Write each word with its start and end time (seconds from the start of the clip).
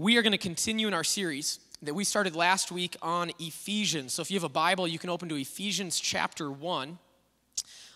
we 0.00 0.16
are 0.16 0.22
going 0.22 0.32
to 0.32 0.38
continue 0.38 0.88
in 0.88 0.94
our 0.94 1.04
series 1.04 1.60
that 1.82 1.92
we 1.92 2.04
started 2.04 2.34
last 2.34 2.72
week 2.72 2.96
on 3.02 3.30
Ephesians. 3.38 4.14
So 4.14 4.22
if 4.22 4.30
you 4.30 4.36
have 4.36 4.44
a 4.44 4.48
Bible, 4.48 4.88
you 4.88 4.98
can 4.98 5.10
open 5.10 5.28
to 5.28 5.36
Ephesians 5.36 6.00
chapter 6.00 6.50
1. 6.50 6.98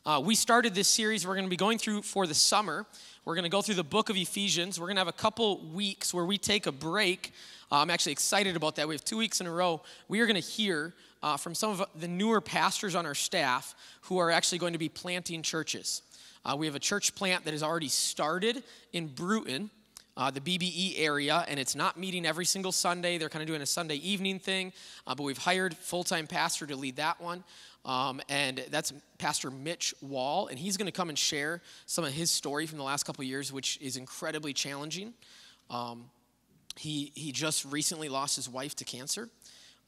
Uh, 0.04 0.20
we 0.22 0.34
started 0.34 0.74
this 0.74 0.86
series 0.86 1.26
we're 1.26 1.32
going 1.32 1.46
to 1.46 1.50
be 1.50 1.56
going 1.56 1.78
through 1.78 2.02
for 2.02 2.26
the 2.26 2.34
summer. 2.34 2.84
We're 3.24 3.34
going 3.34 3.44
to 3.44 3.48
go 3.48 3.62
through 3.62 3.76
the 3.76 3.84
book 3.84 4.10
of 4.10 4.18
Ephesians. 4.18 4.78
We're 4.78 4.88
going 4.88 4.96
to 4.96 5.00
have 5.00 5.08
a 5.08 5.12
couple 5.12 5.62
weeks 5.72 6.12
where 6.12 6.26
we 6.26 6.36
take 6.36 6.66
a 6.66 6.72
break. 6.72 7.32
Uh, 7.72 7.76
I'm 7.76 7.88
actually 7.88 8.12
excited 8.12 8.54
about 8.54 8.76
that. 8.76 8.86
We 8.86 8.94
have 8.94 9.04
two 9.06 9.16
weeks 9.16 9.40
in 9.40 9.46
a 9.46 9.50
row. 9.50 9.80
We 10.06 10.20
are 10.20 10.26
going 10.26 10.34
to 10.34 10.46
hear 10.46 10.92
uh, 11.22 11.38
from 11.38 11.54
some 11.54 11.70
of 11.70 11.88
the 11.98 12.06
newer 12.06 12.42
pastors 12.42 12.94
on 12.94 13.06
our 13.06 13.14
staff 13.14 13.74
who 14.02 14.18
are 14.18 14.30
actually 14.30 14.58
going 14.58 14.74
to 14.74 14.78
be 14.78 14.90
planting 14.90 15.40
churches. 15.40 16.02
Uh, 16.44 16.54
we 16.54 16.66
have 16.66 16.74
a 16.74 16.80
church 16.80 17.14
plant 17.14 17.46
that 17.46 17.52
has 17.52 17.62
already 17.62 17.88
started 17.88 18.62
in 18.92 19.06
Brooten 19.06 19.70
uh, 20.16 20.30
the 20.30 20.40
BBE 20.40 20.94
area, 20.98 21.44
and 21.48 21.58
it's 21.58 21.74
not 21.74 21.98
meeting 21.98 22.24
every 22.24 22.44
single 22.44 22.72
Sunday. 22.72 23.18
They're 23.18 23.28
kind 23.28 23.42
of 23.42 23.48
doing 23.48 23.62
a 23.62 23.66
Sunday 23.66 23.96
evening 23.96 24.38
thing, 24.38 24.72
uh, 25.06 25.14
but 25.14 25.24
we've 25.24 25.38
hired 25.38 25.76
full-time 25.76 26.26
pastor 26.26 26.66
to 26.66 26.76
lead 26.76 26.96
that 26.96 27.20
one, 27.20 27.44
um, 27.84 28.20
and 28.28 28.64
that's 28.70 28.92
Pastor 29.18 29.50
Mitch 29.50 29.94
Wall, 30.00 30.46
and 30.46 30.58
he's 30.58 30.76
going 30.76 30.86
to 30.86 30.92
come 30.92 31.08
and 31.08 31.18
share 31.18 31.60
some 31.86 32.04
of 32.04 32.12
his 32.12 32.30
story 32.30 32.66
from 32.66 32.78
the 32.78 32.84
last 32.84 33.04
couple 33.04 33.24
years, 33.24 33.52
which 33.52 33.78
is 33.80 33.96
incredibly 33.96 34.52
challenging. 34.52 35.14
Um, 35.70 36.10
he 36.76 37.12
he 37.14 37.30
just 37.32 37.64
recently 37.66 38.08
lost 38.08 38.36
his 38.36 38.48
wife 38.48 38.74
to 38.76 38.84
cancer. 38.84 39.28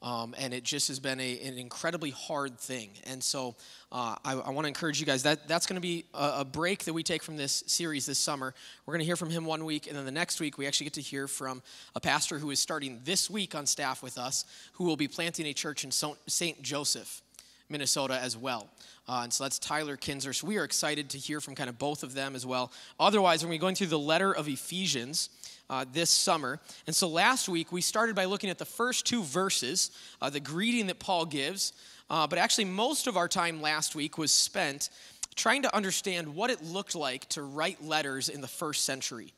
Um, 0.01 0.35
and 0.37 0.53
it 0.53 0.63
just 0.63 0.89
has 0.89 0.99
been 0.99 1.19
a, 1.19 1.39
an 1.41 1.57
incredibly 1.57 2.11
hard 2.11 2.59
thing. 2.59 2.91
And 3.05 3.23
so 3.23 3.55
uh, 3.91 4.15
I, 4.23 4.33
I 4.33 4.49
want 4.51 4.65
to 4.65 4.67
encourage 4.67 4.99
you 4.99 5.07
guys 5.07 5.23
that 5.23 5.47
that's 5.47 5.65
going 5.65 5.75
to 5.75 5.81
be 5.81 6.05
a, 6.13 6.35
a, 6.39 6.45
break 6.45 6.83
that 6.83 6.93
we 6.93 7.01
take 7.01 7.23
from 7.23 7.35
this 7.35 7.63
series 7.65 8.05
this 8.05 8.19
summer. 8.19 8.53
We're 8.85 8.93
going 8.93 8.99
to 8.99 9.05
hear 9.05 9.15
from 9.15 9.31
him 9.31 9.43
one 9.45 9.65
week, 9.65 9.87
and 9.87 9.97
then 9.97 10.05
the 10.05 10.11
next 10.11 10.39
week 10.39 10.57
we 10.59 10.67
actually 10.67 10.85
get 10.85 10.93
to 10.93 11.01
hear 11.01 11.27
from 11.27 11.63
a 11.95 11.99
pastor 11.99 12.37
who 12.37 12.51
is 12.51 12.59
starting 12.59 13.01
this 13.05 13.27
week 13.27 13.55
on 13.55 13.65
staff 13.65 14.03
with 14.03 14.19
us, 14.19 14.45
who 14.73 14.83
will 14.83 14.97
be 14.97 15.07
planting 15.07 15.47
a 15.47 15.53
church 15.53 15.83
in 15.83 15.91
St. 15.91 16.61
Joseph. 16.61 17.21
Minnesota 17.69 18.17
as 18.17 18.37
well. 18.37 18.69
Uh, 19.09 19.21
and 19.23 19.33
so 19.33 19.43
that's 19.43 19.59
Tyler 19.59 19.97
Kinzer. 19.97 20.33
So 20.33 20.47
we 20.47 20.57
are 20.57 20.63
excited 20.63 21.09
to 21.09 21.17
hear 21.17 21.41
from 21.41 21.55
kind 21.55 21.69
of 21.69 21.77
both 21.77 22.03
of 22.03 22.13
them 22.13 22.35
as 22.35 22.45
well. 22.45 22.71
Otherwise, 22.99 23.43
we're 23.43 23.49
to 23.49 23.55
be 23.55 23.57
going 23.57 23.75
through 23.75 23.87
the 23.87 23.99
letter 23.99 24.33
of 24.33 24.47
Ephesians 24.47 25.29
uh, 25.69 25.85
this 25.91 26.09
summer. 26.09 26.59
And 26.85 26.95
so 26.95 27.07
last 27.07 27.49
week 27.49 27.71
we 27.71 27.81
started 27.81 28.15
by 28.15 28.25
looking 28.25 28.49
at 28.49 28.57
the 28.57 28.65
first 28.65 29.05
two 29.05 29.23
verses, 29.23 29.91
uh, 30.21 30.29
the 30.29 30.39
greeting 30.39 30.87
that 30.87 30.99
Paul 30.99 31.25
gives. 31.25 31.73
Uh, 32.09 32.25
but 32.25 32.39
actually, 32.39 32.65
most 32.65 33.07
of 33.07 33.17
our 33.17 33.27
time 33.27 33.61
last 33.61 33.95
week 33.95 34.17
was 34.17 34.31
spent 34.31 34.89
trying 35.35 35.61
to 35.61 35.75
understand 35.75 36.35
what 36.35 36.49
it 36.49 36.63
looked 36.63 36.95
like 36.95 37.27
to 37.29 37.41
write 37.43 37.83
letters 37.83 38.29
in 38.29 38.41
the 38.41 38.47
first 38.47 38.85
century. 38.85 39.33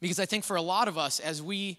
Because 0.00 0.20
I 0.20 0.26
think 0.26 0.44
for 0.44 0.56
a 0.56 0.62
lot 0.62 0.88
of 0.88 0.98
us, 0.98 1.18
as 1.18 1.42
we 1.42 1.78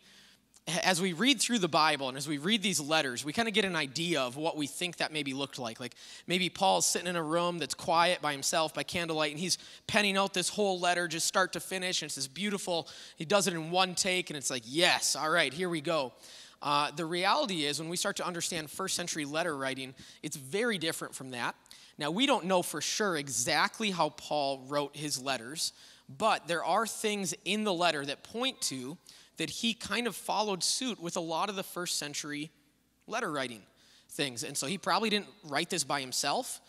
as 0.84 1.02
we 1.02 1.12
read 1.12 1.42
through 1.42 1.60
the 1.60 1.68
Bible 1.68 2.08
and 2.08 2.18
as 2.18 2.28
we 2.28 2.38
read 2.38 2.64
these 2.64 2.80
letters, 2.80 3.26
we 3.26 3.34
kind 3.34 3.50
of 3.50 3.54
get 3.54 3.66
an 3.66 3.76
idea 3.76 4.22
of 4.22 4.38
what 4.38 4.56
we 4.56 4.66
think 4.66 4.98
that 4.98 5.12
maybe 5.12 5.34
looked 5.34 5.60
like. 5.60 5.80
Like 5.80 5.96
maybe 6.26 6.50
Paul's 6.50 6.86
sitting 6.86 7.08
in 7.08 7.18
a 7.18 7.24
room 7.24 7.60
that's 7.60 7.74
quiet 7.74 8.22
by 8.22 8.32
himself 8.32 8.74
by 8.74 8.84
candlelight 8.84 9.32
and 9.32 9.40
he's 9.40 9.58
penning 9.88 10.16
out 10.16 10.34
this 10.34 10.48
whole 10.48 10.80
letter 10.80 11.08
just 11.08 11.28
start 11.28 11.54
to 11.54 11.60
finish 11.60 12.02
and 12.02 12.08
it's 12.08 12.16
this 12.16 12.28
beautiful, 12.28 12.88
he 13.18 13.26
does 13.26 13.48
it 13.48 13.54
in 13.54 13.72
one 13.72 13.94
take 13.94 14.30
and 14.30 14.38
it's 14.38 14.50
like, 14.50 14.64
yes, 14.66 15.18
all 15.18 15.30
right, 15.30 15.54
here 15.54 15.68
we 15.68 15.82
go. 15.82 16.14
Uh, 16.62 16.92
the 16.96 17.06
reality 17.06 17.66
is, 17.66 17.78
when 17.78 17.90
we 17.90 17.98
start 17.98 18.16
to 18.16 18.26
understand 18.26 18.72
first 18.72 18.96
century 18.96 19.26
letter 19.26 19.58
writing, 19.58 19.94
it's 20.22 20.38
very 20.38 20.78
different 20.78 21.14
from 21.14 21.32
that. 21.32 21.56
Now, 21.98 22.10
we 22.10 22.26
don't 22.26 22.46
know 22.46 22.62
for 22.62 22.80
sure 22.80 23.18
exactly 23.18 23.92
how 23.92 24.10
Paul 24.10 24.64
wrote 24.70 24.96
his 24.96 25.22
letters, 25.22 25.74
but 26.08 26.48
there 26.48 26.64
are 26.64 26.88
things 26.88 27.34
in 27.44 27.66
the 27.66 27.74
letter 27.74 28.06
that 28.06 28.24
point 28.24 28.62
to 28.62 28.98
that 29.44 29.50
he 29.50 29.74
kind 29.74 30.08
of 30.08 30.16
followed 30.16 30.64
suit 30.64 31.02
with 31.02 31.18
a 31.18 31.20
lot 31.20 31.50
of 31.50 31.58
the 31.58 31.64
first 31.64 31.98
century 31.98 32.50
letter 33.08 33.30
writing 33.30 33.62
things. 34.12 34.42
And 34.42 34.56
so 34.56 34.68
he 34.68 34.78
probably 34.78 35.10
didn't 35.10 35.28
write 35.44 35.70
this 35.70 35.84
by 35.84 36.00
himself. 36.00 36.62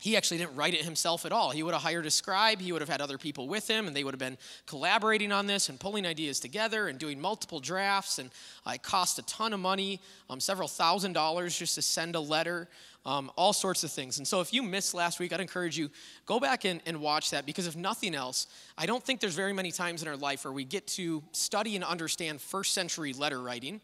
He 0.00 0.16
actually 0.16 0.38
didn't 0.38 0.56
write 0.56 0.74
it 0.74 0.82
himself 0.82 1.24
at 1.26 1.32
all. 1.32 1.50
He 1.50 1.62
would 1.62 1.74
have 1.74 1.82
hired 1.82 2.06
a 2.06 2.10
scribe, 2.10 2.60
he 2.60 2.72
would 2.72 2.80
have 2.80 2.88
had 2.88 3.00
other 3.00 3.18
people 3.18 3.46
with 3.46 3.68
him, 3.68 3.86
and 3.86 3.94
they 3.94 4.02
would 4.02 4.14
have 4.14 4.18
been 4.18 4.38
collaborating 4.66 5.30
on 5.30 5.46
this 5.46 5.68
and 5.68 5.78
pulling 5.78 6.06
ideas 6.06 6.40
together 6.40 6.88
and 6.88 6.98
doing 6.98 7.20
multiple 7.20 7.60
drafts. 7.60 8.18
And 8.18 8.30
uh, 8.66 8.72
it 8.72 8.82
cost 8.82 9.18
a 9.18 9.22
ton 9.22 9.52
of 9.52 9.60
money, 9.60 10.00
um, 10.28 10.40
several 10.40 10.68
thousand 10.68 11.12
dollars 11.12 11.56
just 11.56 11.74
to 11.76 11.82
send 11.82 12.16
a 12.16 12.20
letter 12.20 12.68
um, 13.06 13.30
all 13.36 13.52
sorts 13.52 13.82
of 13.82 13.90
things. 13.90 14.18
And 14.18 14.26
so 14.26 14.40
if 14.40 14.52
you 14.52 14.62
missed 14.62 14.94
last 14.94 15.20
week, 15.20 15.32
I'd 15.32 15.40
encourage 15.40 15.78
you, 15.78 15.90
go 16.26 16.38
back 16.38 16.64
and, 16.64 16.80
and 16.86 17.00
watch 17.00 17.30
that 17.30 17.46
because 17.46 17.66
if 17.66 17.76
nothing 17.76 18.14
else, 18.14 18.46
I 18.76 18.86
don't 18.86 19.02
think 19.02 19.20
there's 19.20 19.34
very 19.34 19.52
many 19.52 19.72
times 19.72 20.02
in 20.02 20.08
our 20.08 20.16
life 20.16 20.44
where 20.44 20.52
we 20.52 20.64
get 20.64 20.86
to 20.88 21.22
study 21.32 21.76
and 21.76 21.84
understand 21.84 22.40
first 22.40 22.72
century 22.74 23.12
letter 23.12 23.40
writing 23.40 23.80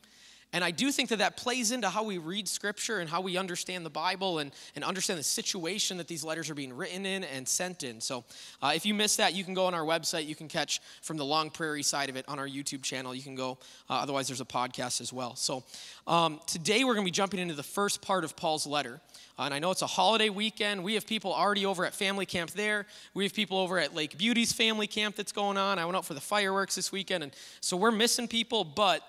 and 0.52 0.64
I 0.64 0.70
do 0.70 0.90
think 0.90 1.10
that 1.10 1.18
that 1.18 1.36
plays 1.36 1.70
into 1.70 1.88
how 1.88 2.04
we 2.04 2.18
read 2.18 2.48
scripture 2.48 3.00
and 3.00 3.10
how 3.10 3.20
we 3.20 3.36
understand 3.36 3.84
the 3.84 3.90
Bible 3.90 4.38
and, 4.38 4.52
and 4.74 4.84
understand 4.84 5.18
the 5.18 5.24
situation 5.24 5.98
that 5.98 6.08
these 6.08 6.24
letters 6.24 6.48
are 6.48 6.54
being 6.54 6.74
written 6.74 7.04
in 7.04 7.24
and 7.24 7.46
sent 7.46 7.82
in. 7.82 8.00
So 8.00 8.24
uh, 8.62 8.72
if 8.74 8.86
you 8.86 8.94
missed 8.94 9.18
that, 9.18 9.34
you 9.34 9.44
can 9.44 9.54
go 9.54 9.66
on 9.66 9.74
our 9.74 9.84
website. 9.84 10.26
You 10.26 10.34
can 10.34 10.48
catch 10.48 10.80
from 11.02 11.16
the 11.16 11.24
Long 11.24 11.50
Prairie 11.50 11.82
side 11.82 12.08
of 12.08 12.16
it 12.16 12.24
on 12.28 12.38
our 12.38 12.48
YouTube 12.48 12.82
channel. 12.82 13.14
You 13.14 13.22
can 13.22 13.34
go, 13.34 13.58
uh, 13.90 13.94
otherwise, 13.94 14.28
there's 14.28 14.40
a 14.40 14.46
podcast 14.46 15.00
as 15.00 15.12
well. 15.12 15.34
So 15.36 15.64
um, 16.06 16.40
today 16.46 16.84
we're 16.84 16.94
going 16.94 17.04
to 17.04 17.08
be 17.08 17.14
jumping 17.14 17.40
into 17.40 17.54
the 17.54 17.62
first 17.62 18.00
part 18.00 18.24
of 18.24 18.36
Paul's 18.36 18.66
letter. 18.66 19.00
Uh, 19.38 19.42
and 19.42 19.52
I 19.52 19.58
know 19.58 19.72
it's 19.72 19.82
a 19.82 19.86
holiday 19.86 20.30
weekend. 20.30 20.82
We 20.82 20.94
have 20.94 21.06
people 21.06 21.34
already 21.34 21.66
over 21.66 21.84
at 21.84 21.92
family 21.92 22.24
camp 22.24 22.52
there. 22.52 22.86
We 23.12 23.24
have 23.24 23.34
people 23.34 23.58
over 23.58 23.78
at 23.78 23.94
Lake 23.94 24.16
Beauty's 24.16 24.52
family 24.52 24.86
camp 24.86 25.16
that's 25.16 25.32
going 25.32 25.58
on. 25.58 25.78
I 25.78 25.84
went 25.84 25.96
out 25.96 26.06
for 26.06 26.14
the 26.14 26.20
fireworks 26.20 26.76
this 26.76 26.92
weekend. 26.92 27.24
And 27.24 27.32
so 27.60 27.76
we're 27.76 27.90
missing 27.90 28.28
people, 28.28 28.64
but 28.64 29.02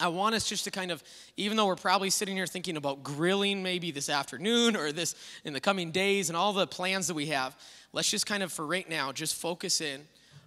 I 0.00 0.08
want 0.08 0.34
us 0.34 0.48
just 0.48 0.64
to 0.64 0.70
kind 0.70 0.90
of, 0.90 1.02
even 1.36 1.56
though 1.56 1.66
we're 1.66 1.76
probably 1.76 2.10
sitting 2.10 2.36
here 2.36 2.46
thinking 2.46 2.76
about 2.76 3.02
grilling 3.02 3.62
maybe 3.62 3.90
this 3.90 4.08
afternoon 4.08 4.76
or 4.76 4.92
this 4.92 5.14
in 5.44 5.52
the 5.52 5.60
coming 5.60 5.90
days 5.90 6.30
and 6.30 6.36
all 6.36 6.52
the 6.52 6.66
plans 6.66 7.06
that 7.08 7.14
we 7.14 7.26
have, 7.26 7.56
let's 7.92 8.10
just 8.10 8.26
kind 8.26 8.42
of, 8.42 8.52
for 8.52 8.66
right 8.66 8.88
now, 8.88 9.12
just 9.12 9.34
focus 9.34 9.80
in 9.80 10.06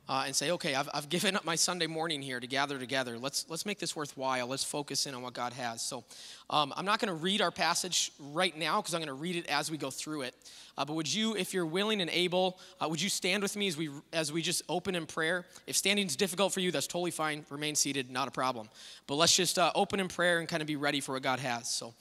uh, 0.10 0.24
and 0.26 0.36
say, 0.36 0.52
okay, 0.52 0.76
I've, 0.76 0.90
I've 0.94 1.08
given 1.08 1.36
up 1.36 1.46
my 1.46 1.56
Sunday 1.56 1.88
morning 1.88 2.22
here 2.22 2.40
to 2.40 2.48
gather 2.48 2.78
together. 2.78 3.18
Let's, 3.18 3.46
let's 3.50 3.66
make 3.66 3.80
this 3.80 3.96
worthwhile. 3.96 4.48
Let's 4.48 4.64
focus 4.64 5.06
in 5.06 5.16
on 5.16 5.22
what 5.22 5.34
God 5.34 5.54
has. 5.54 5.82
So 5.82 6.04
um, 6.50 6.74
I'm 6.76 6.86
not 6.86 7.00
going 7.00 7.08
to 7.08 7.14
read 7.14 7.42
our 7.42 7.52
passage 7.52 8.12
right 8.20 8.58
now 8.58 8.82
because 8.82 8.94
I'm 8.94 9.00
going 9.00 9.08
to 9.08 9.14
read 9.14 9.38
it 9.38 9.48
as 9.48 9.72
we 9.72 9.78
go 9.78 9.90
through 9.90 10.24
it. 10.24 10.36
Uh, 10.78 10.84
but 10.84 10.94
would 10.94 11.14
you, 11.14 11.36
if 11.36 11.54
you're 11.54 11.66
willing 11.66 12.02
and 12.02 12.10
able, 12.10 12.60
uh, 12.82 12.88
would 12.90 13.02
you 13.02 13.10
stand 13.10 13.44
with 13.44 13.56
me 13.56 13.68
as 13.68 13.78
we, 13.78 13.90
as 14.12 14.32
we 14.32 14.42
just 14.42 14.64
open 14.68 14.96
in 14.96 15.06
prayer? 15.06 15.46
If 15.68 15.78
standing 15.78 16.06
is 16.06 16.16
difficult 16.16 16.52
for 16.52 16.60
you, 16.60 16.72
that's 16.72 16.88
totally 16.88 17.12
fine. 17.12 17.46
Remain 17.50 17.76
seated, 17.76 18.12
not 18.12 18.28
a 18.28 18.32
problem. 18.32 18.68
But 19.08 19.16
let's 19.16 19.36
just 19.36 19.58
uh, 19.58 19.72
open 19.74 20.00
in 20.00 20.10
prayer 20.10 20.40
and 20.40 20.50
kind 20.50 20.62
of 20.62 20.68
be 20.68 20.76
ready 20.76 21.00
for 21.00 21.14
what 21.14 21.22
God 21.22 21.40
has. 21.40 21.70
So, 21.70 21.94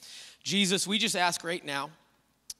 Jesus, 0.42 0.88
we 0.88 0.98
just 0.98 1.14
ask 1.14 1.44
right 1.44 1.64
now, 1.64 1.90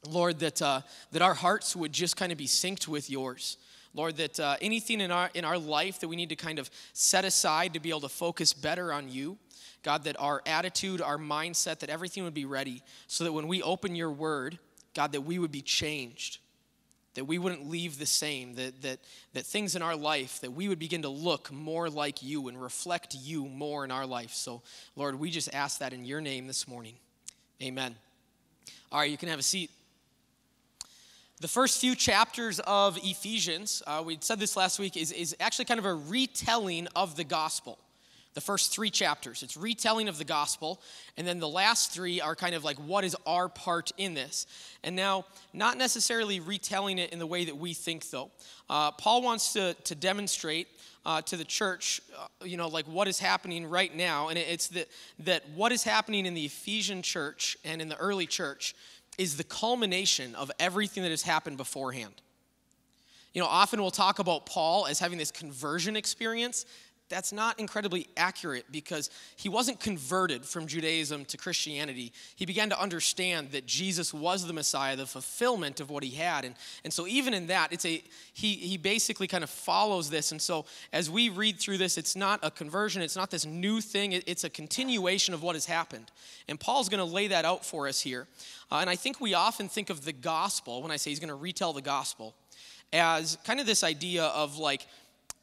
Lord, 0.07 0.39
that, 0.39 0.61
uh, 0.61 0.81
that 1.11 1.21
our 1.21 1.33
hearts 1.33 1.75
would 1.75 1.91
just 1.91 2.15
kind 2.15 2.31
of 2.31 2.37
be 2.37 2.47
synced 2.47 2.87
with 2.87 3.09
yours. 3.09 3.57
Lord, 3.93 4.17
that 4.17 4.39
uh, 4.39 4.55
anything 4.61 5.01
in 5.01 5.11
our, 5.11 5.29
in 5.33 5.45
our 5.45 5.57
life 5.57 5.99
that 5.99 6.07
we 6.07 6.15
need 6.15 6.29
to 6.29 6.35
kind 6.35 6.59
of 6.59 6.69
set 6.93 7.25
aside 7.25 7.73
to 7.73 7.79
be 7.79 7.89
able 7.89 8.01
to 8.01 8.09
focus 8.09 8.53
better 8.53 8.91
on 8.91 9.09
you, 9.09 9.37
God, 9.83 10.05
that 10.05 10.15
our 10.19 10.41
attitude, 10.45 11.01
our 11.01 11.17
mindset, 11.17 11.79
that 11.79 11.89
everything 11.89 12.23
would 12.23 12.33
be 12.33 12.45
ready 12.45 12.81
so 13.07 13.23
that 13.23 13.33
when 13.33 13.47
we 13.47 13.61
open 13.61 13.95
your 13.95 14.11
word, 14.11 14.57
God, 14.95 15.11
that 15.11 15.21
we 15.21 15.37
would 15.37 15.51
be 15.51 15.61
changed, 15.61 16.39
that 17.15 17.25
we 17.25 17.37
wouldn't 17.37 17.69
leave 17.69 17.99
the 17.99 18.05
same, 18.05 18.55
that, 18.55 18.81
that, 18.81 18.99
that 19.33 19.45
things 19.45 19.75
in 19.75 19.81
our 19.81 19.95
life, 19.95 20.39
that 20.41 20.51
we 20.51 20.67
would 20.67 20.79
begin 20.79 21.03
to 21.03 21.09
look 21.09 21.51
more 21.51 21.89
like 21.89 22.23
you 22.23 22.47
and 22.47 22.59
reflect 22.59 23.15
you 23.15 23.45
more 23.45 23.83
in 23.83 23.91
our 23.91 24.07
life. 24.07 24.31
So, 24.31 24.63
Lord, 24.95 25.19
we 25.19 25.29
just 25.29 25.53
ask 25.53 25.79
that 25.79 25.93
in 25.93 26.05
your 26.05 26.21
name 26.21 26.47
this 26.47 26.67
morning. 26.67 26.95
Amen. 27.61 27.95
All 28.91 28.99
right, 28.99 29.11
you 29.11 29.17
can 29.17 29.29
have 29.29 29.39
a 29.39 29.43
seat. 29.43 29.69
The 31.41 31.47
first 31.47 31.81
few 31.81 31.95
chapters 31.95 32.59
of 32.59 32.97
Ephesians, 33.03 33.81
uh, 33.87 34.03
we 34.05 34.17
said 34.21 34.39
this 34.39 34.55
last 34.55 34.79
week, 34.79 34.95
is, 34.95 35.11
is 35.11 35.35
actually 35.39 35.65
kind 35.65 35.79
of 35.79 35.85
a 35.85 35.93
retelling 35.93 36.87
of 36.95 37.15
the 37.15 37.23
gospel. 37.23 37.79
The 38.35 38.41
first 38.41 38.71
three 38.71 38.89
chapters, 38.89 39.43
it's 39.43 39.57
retelling 39.57 40.07
of 40.07 40.17
the 40.17 40.25
gospel. 40.25 40.81
And 41.17 41.27
then 41.27 41.39
the 41.39 41.47
last 41.47 41.91
three 41.91 42.21
are 42.21 42.35
kind 42.35 42.55
of 42.55 42.63
like, 42.63 42.77
what 42.77 43.03
is 43.03 43.15
our 43.25 43.49
part 43.49 43.91
in 43.97 44.13
this? 44.13 44.47
And 44.83 44.95
now, 44.95 45.25
not 45.53 45.77
necessarily 45.77 46.39
retelling 46.39 46.97
it 46.97 47.11
in 47.11 47.19
the 47.19 47.27
way 47.27 47.45
that 47.45 47.57
we 47.57 47.73
think, 47.73 48.09
though. 48.09 48.31
Uh, 48.69 48.91
Paul 48.91 49.21
wants 49.21 49.53
to, 49.53 49.73
to 49.73 49.95
demonstrate 49.95 50.67
uh, 51.05 51.21
to 51.23 51.35
the 51.35 51.43
church, 51.43 52.01
uh, 52.17 52.45
you 52.45 52.57
know, 52.57 52.69
like 52.69 52.85
what 52.85 53.07
is 53.07 53.19
happening 53.19 53.65
right 53.65 53.93
now. 53.93 54.29
And 54.29 54.37
it's 54.37 54.67
that, 54.69 54.87
that 55.19 55.43
what 55.55 55.71
is 55.71 55.83
happening 55.83 56.25
in 56.25 56.33
the 56.33 56.45
Ephesian 56.45 57.01
church 57.01 57.57
and 57.65 57.81
in 57.81 57.89
the 57.89 57.97
early 57.97 58.25
church 58.25 58.73
is 59.17 59.37
the 59.37 59.43
culmination 59.43 60.35
of 60.35 60.51
everything 60.59 61.03
that 61.03 61.09
has 61.09 61.21
happened 61.21 61.57
beforehand. 61.57 62.21
You 63.33 63.41
know, 63.41 63.47
often 63.47 63.81
we'll 63.81 63.91
talk 63.91 64.19
about 64.19 64.45
Paul 64.45 64.85
as 64.85 64.99
having 64.99 65.17
this 65.17 65.31
conversion 65.31 65.95
experience. 65.95 66.65
That's 67.13 67.31
not 67.31 67.59
incredibly 67.59 68.07
accurate 68.17 68.65
because 68.71 69.11
he 69.35 69.47
wasn't 69.47 69.79
converted 69.79 70.45
from 70.45 70.65
Judaism 70.65 71.25
to 71.25 71.37
Christianity. 71.37 72.11
He 72.35 72.45
began 72.45 72.69
to 72.69 72.81
understand 72.81 73.51
that 73.51 73.67
Jesus 73.67 74.13
was 74.13 74.47
the 74.47 74.53
Messiah, 74.53 74.95
the 74.95 75.05
fulfillment 75.05 75.79
of 75.79 75.91
what 75.91 76.03
he 76.03 76.09
had. 76.09 76.43
And, 76.43 76.55
and 76.83 76.91
so 76.91 77.05
even 77.05 77.35
in 77.35 77.47
that, 77.47 77.71
it's 77.71 77.85
a 77.85 78.03
he 78.33 78.53
he 78.55 78.77
basically 78.77 79.27
kind 79.27 79.43
of 79.43 79.49
follows 79.49 80.09
this. 80.09 80.31
And 80.31 80.41
so 80.41 80.65
as 80.91 81.09
we 81.09 81.29
read 81.29 81.59
through 81.59 81.77
this, 81.77 81.97
it's 81.97 82.15
not 82.15 82.39
a 82.41 82.49
conversion, 82.49 83.03
it's 83.03 83.15
not 83.15 83.29
this 83.29 83.45
new 83.45 83.79
thing, 83.79 84.13
it, 84.13 84.23
it's 84.25 84.43
a 84.43 84.49
continuation 84.49 85.35
of 85.35 85.43
what 85.43 85.55
has 85.55 85.65
happened. 85.65 86.09
And 86.47 86.59
Paul's 86.59 86.89
going 86.89 87.05
to 87.07 87.13
lay 87.15 87.27
that 87.27 87.45
out 87.45 87.63
for 87.63 87.87
us 87.87 88.01
here. 88.01 88.27
Uh, 88.71 88.77
and 88.77 88.89
I 88.89 88.95
think 88.95 89.21
we 89.21 89.35
often 89.35 89.69
think 89.69 89.91
of 89.91 90.03
the 90.03 90.13
gospel, 90.13 90.81
when 90.81 90.91
I 90.91 90.97
say 90.97 91.11
he's 91.11 91.19
going 91.19 91.29
to 91.29 91.35
retell 91.35 91.73
the 91.73 91.81
gospel, 91.81 92.33
as 92.91 93.37
kind 93.43 93.59
of 93.59 93.65
this 93.65 93.83
idea 93.83 94.25
of 94.25 94.57
like 94.57 94.87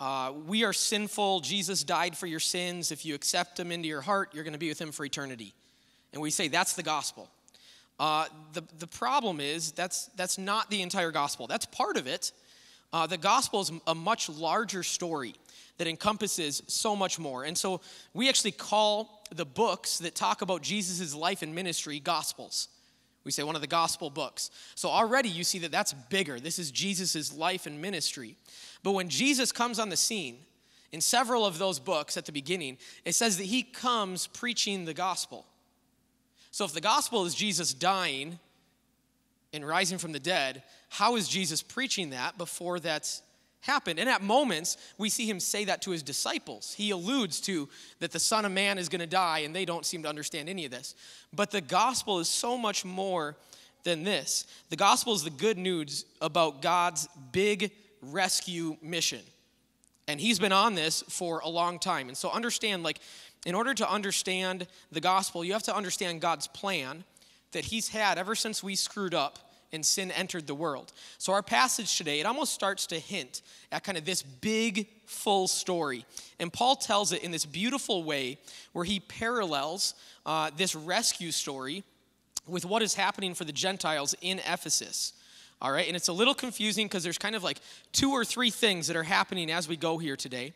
uh, 0.01 0.33
we 0.47 0.65
are 0.65 0.73
sinful. 0.73 1.41
Jesus 1.41 1.85
died 1.85 2.17
for 2.17 2.27
your 2.27 2.41
sins. 2.41 2.91
If 2.91 3.05
you 3.05 3.15
accept 3.15 3.61
him 3.61 3.71
into 3.71 3.87
your 3.87 4.01
heart, 4.01 4.31
you're 4.33 4.45
going 4.45 4.55
to 4.55 4.59
be 4.59 4.71
with 4.71 4.81
him 4.81 4.93
for 4.93 5.05
eternity. 5.05 5.55
And 6.13 6.23
we 6.23 6.31
say 6.31 6.49
that's 6.49 6.73
the 6.73 6.83
gospel. 6.83 7.29
Uh, 7.99 8.25
the, 8.55 8.65
the 8.79 8.87
problem 8.87 9.41
is 9.41 9.73
that's, 9.73 10.07
that's 10.17 10.39
not 10.39 10.71
the 10.71 10.81
entire 10.81 11.11
gospel. 11.11 11.47
That's 11.47 11.67
part 11.67 11.99
of 11.99 12.07
it. 12.07 12.33
Uh, 12.95 13.07
the 13.07 13.19
gospel 13.19 13.61
is 13.61 13.71
a 13.87 13.95
much 13.95 14.31
larger 14.31 14.83
story 14.83 15.35
that 15.77 15.87
encompasses 15.87 16.63
so 16.67 16.97
much 16.97 17.19
more. 17.19 17.45
And 17.45 17.57
so 17.57 17.83
we 18.15 18.29
actually 18.31 18.53
call 18.53 19.23
the 19.35 19.45
books 19.45 19.99
that 19.99 20.15
talk 20.15 20.41
about 20.41 20.63
Jesus' 20.63 21.15
life 21.15 21.43
and 21.43 21.55
ministry 21.55 22.01
gospels. 22.01 22.69
We 23.25 23.31
say 23.31 23.43
one 23.43 23.55
of 23.55 23.61
the 23.61 23.67
gospel 23.67 24.11
books. 24.11 24.51
So 24.75 24.89
already 24.89 25.29
you 25.29 25.45
see 25.45 25.59
that 25.61 25.71
that's 25.71 25.93
bigger. 25.93 26.41
This 26.41 26.59
is 26.59 26.71
Jesus' 26.71 27.35
life 27.37 27.67
and 27.67 27.81
ministry. 27.81 28.37
But 28.83 28.93
when 28.93 29.09
Jesus 29.09 29.53
comes 29.53 29.79
on 29.79 29.91
the 29.91 29.97
scene, 29.97 30.39
in 30.93 31.01
several 31.01 31.47
of 31.47 31.59
those 31.59 31.79
books 31.79 32.17
at 32.17 32.27
the 32.27 32.33
beginning, 32.33 32.79
it 33.05 33.15
says 33.15 33.37
that 33.37 33.45
he 33.45 33.63
comes 33.63 34.27
preaching 34.27 34.85
the 34.85 34.95
gospel. 34.95 35.47
So 36.51 36.65
if 36.65 36.73
the 36.73 36.81
gospel 36.81 37.25
is 37.27 37.35
Jesus 37.35 37.73
dying 37.73 38.39
and 39.53 39.67
rising 39.67 39.99
from 39.99 40.13
the 40.13 40.19
dead, 40.19 40.63
how 40.89 41.17
is 41.17 41.29
Jesus 41.29 41.63
preaching 41.63 42.11
that 42.11 42.39
before 42.39 42.81
that's 42.81 43.23
happened? 43.61 43.99
And 43.99 44.09
at 44.09 44.23
moments, 44.23 44.77
we 44.99 45.09
see 45.09 45.29
him 45.29 45.41
say 45.41 45.65
that 45.67 45.83
to 45.83 45.91
his 45.91 46.03
disciples. 46.03 46.75
He 46.75 46.91
alludes 46.91 47.41
to 47.43 47.69
that 47.99 48.13
the 48.13 48.19
Son 48.19 48.45
of 48.45 48.53
Man 48.53 48.79
is 48.79 48.89
going 48.89 49.01
to 49.01 49.07
die, 49.07 49.41
and 49.41 49.55
they 49.55 49.65
don't 49.65 49.87
seem 49.87 50.03
to 50.03 50.09
understand 50.09 50.49
any 50.49 50.65
of 50.65 50.71
this. 50.71 50.95
But 51.33 51.51
the 51.51 51.61
gospel 51.61 52.19
is 52.19 52.29
so 52.29 52.57
much 52.57 52.85
more 52.85 53.37
than 53.83 54.05
this. 54.05 54.47
The 54.69 54.77
gospel 54.77 55.15
is 55.15 55.23
the 55.23 55.31
good 55.31 55.59
news 55.59 56.05
about 56.21 56.63
God's 56.63 57.09
big 57.33 57.73
rescue 58.03 58.77
mission. 58.83 59.21
And 60.09 60.21
he's 60.21 60.39
been 60.39 60.53
on 60.53 60.75
this 60.75 61.03
for 61.09 61.41
a 61.41 61.49
long 61.49 61.79
time. 61.79 62.09
And 62.09 62.17
so 62.17 62.31
understand, 62.31 62.83
like, 62.83 62.99
in 63.47 63.55
order 63.55 63.73
to 63.75 63.91
understand 63.91 64.67
the 64.91 65.01
gospel, 65.01 65.45
you 65.45 65.53
have 65.53 65.63
to 65.65 65.75
understand 65.75 66.21
God's 66.21 66.47
plan 66.47 67.05
that 67.53 67.65
he's 67.65 67.89
had 67.89 68.19
ever 68.19 68.35
since 68.35 68.63
we 68.63 68.75
screwed 68.75 69.15
up 69.15 69.50
and 69.73 69.85
sin 69.85 70.11
entered 70.11 70.47
the 70.47 70.55
world. 70.55 70.93
So 71.19 71.33
our 71.33 71.43
passage 71.43 71.97
today, 71.97 72.21
it 72.21 72.27
almost 72.27 72.53
starts 72.53 72.87
to 72.89 72.99
hint 72.99 73.43
at 73.71 73.85
kind 73.85 73.97
of 73.97 74.05
this 74.05 74.23
big, 74.23 74.89
full 75.07 75.49
story. 75.49 76.05
And 76.39 76.53
Paul 76.53 76.77
tells 76.77 77.13
it 77.13 77.23
in 77.23 77.31
this 77.31 77.47
beautiful 77.47 78.03
way 78.03 78.39
where 78.73 78.85
he 78.85 79.01
parallels 79.01 79.95
uh, 80.27 80.51
this 80.57 80.75
rescue 80.75 81.31
story 81.31 81.85
with 82.47 82.65
what 82.65 82.83
is 82.83 82.95
happening 82.95 83.35
for 83.35 83.45
the 83.45 83.53
Gentiles 83.53 84.15
in 84.21 84.41
Ephesus. 84.41 85.13
All 85.63 85.71
right, 85.71 85.87
and 85.87 85.95
it's 85.95 86.09
a 86.09 86.13
little 86.13 86.35
confusing 86.35 86.87
because 86.87 87.05
there's 87.05 87.19
kind 87.19 87.37
of 87.37 87.45
like 87.45 87.59
two 87.93 88.13
or 88.13 88.25
three 88.25 88.51
things 88.51 88.87
that 88.87 88.97
are 88.97 89.03
happening 89.03 89.51
as 89.51 89.69
we 89.69 89.77
go 89.77 89.99
here 89.99 90.17
today. 90.17 90.55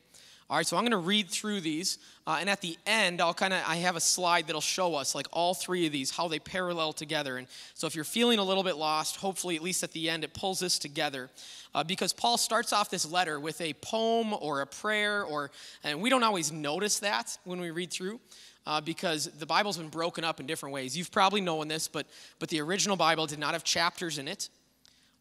All 0.55 0.59
right, 0.59 0.65
so 0.65 0.77
I'm 0.77 0.85
going 0.85 0.93
to 0.93 0.99
read 0.99 1.31
through 1.31 1.63
these, 1.63 1.99
uh, 2.29 2.37
and 2.39 2.49
at 2.49 2.61
the 2.61 2.79
end, 2.87 3.21
I'll 3.21 3.35
kind 3.35 3.53
of 3.53 3.65
I 3.67 3.75
have 3.79 3.97
a 3.97 4.01
slide 4.01 4.47
that'll 4.47 4.61
show 4.61 4.95
us 4.95 5.13
like 5.13 5.27
all 5.33 5.53
three 5.53 5.85
of 5.85 5.91
these 5.91 6.13
how 6.13 6.29
they 6.29 6.39
parallel 6.39 6.93
together. 6.93 7.39
And 7.39 7.49
so 7.75 7.89
if 7.89 7.97
you're 7.97 8.05
feeling 8.05 8.39
a 8.39 8.45
little 8.45 8.63
bit 8.63 8.77
lost, 8.77 9.17
hopefully 9.17 9.57
at 9.57 9.63
least 9.63 9.83
at 9.83 9.91
the 9.91 10.09
end 10.09 10.23
it 10.23 10.33
pulls 10.33 10.61
this 10.61 10.79
together, 10.79 11.29
uh, 11.75 11.83
because 11.83 12.13
Paul 12.13 12.39
starts 12.39 12.73
off 12.73 12.89
this 12.89 13.05
letter 13.05 13.41
with 13.41 13.61
a 13.61 13.73
poem 13.73 14.33
or 14.33 14.61
a 14.61 14.67
prayer, 14.69 15.25
or 15.25 15.51
and 15.83 16.01
we 16.01 16.09
don't 16.09 16.23
always 16.23 16.53
notice 16.53 17.01
that 17.01 17.37
when 17.43 17.61
we 17.61 17.73
read 17.73 17.91
through. 17.91 18.21
Uh, 18.65 18.81
because 18.81 19.27
the 19.27 19.47
Bible's 19.47 19.77
been 19.77 19.89
broken 19.89 20.23
up 20.23 20.39
in 20.39 20.47
different 20.47 20.73
ways. 20.73 20.97
You've 20.97 21.11
probably 21.11 21.41
known 21.41 21.67
this, 21.67 21.89
but 21.89 22.07
but 22.39 22.49
the 22.49 22.61
original 22.61 22.97
Bible 22.97 23.27
did 23.27 23.41
not 23.41 23.55
have 23.55 23.65
chapters 23.65 24.19
in 24.19 24.29
it. 24.29 24.49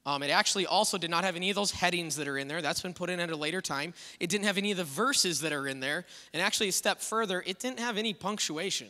Um, 0.05 0.21
it 0.21 0.31
actually 0.31 0.65
also 0.65 0.97
did 0.97 1.09
not 1.09 1.23
have 1.23 1.37
any 1.37 1.49
of 1.49 1.55
those 1.55 1.71
headings 1.71 2.17
that 2.17 2.27
are 2.27 2.37
in 2.37 2.49
there. 2.49 2.61
That's 2.61 2.81
been 2.81 2.93
put 2.93 3.09
in 3.09 3.21
at 3.21 3.29
a 3.29 3.37
later 3.37 3.61
time. 3.61 3.93
It 4.19 4.29
didn't 4.29 4.45
have 4.45 4.57
any 4.57 4.71
of 4.71 4.77
the 4.77 4.83
verses 4.83 5.41
that 5.41 5.53
are 5.53 5.65
in 5.65 5.79
there. 5.79 6.05
And 6.33 6.41
actually, 6.41 6.67
a 6.69 6.73
step 6.73 6.99
further, 6.99 7.41
it 7.45 7.59
didn't 7.59 7.79
have 7.79 7.97
any 7.97 8.13
punctuation 8.13 8.89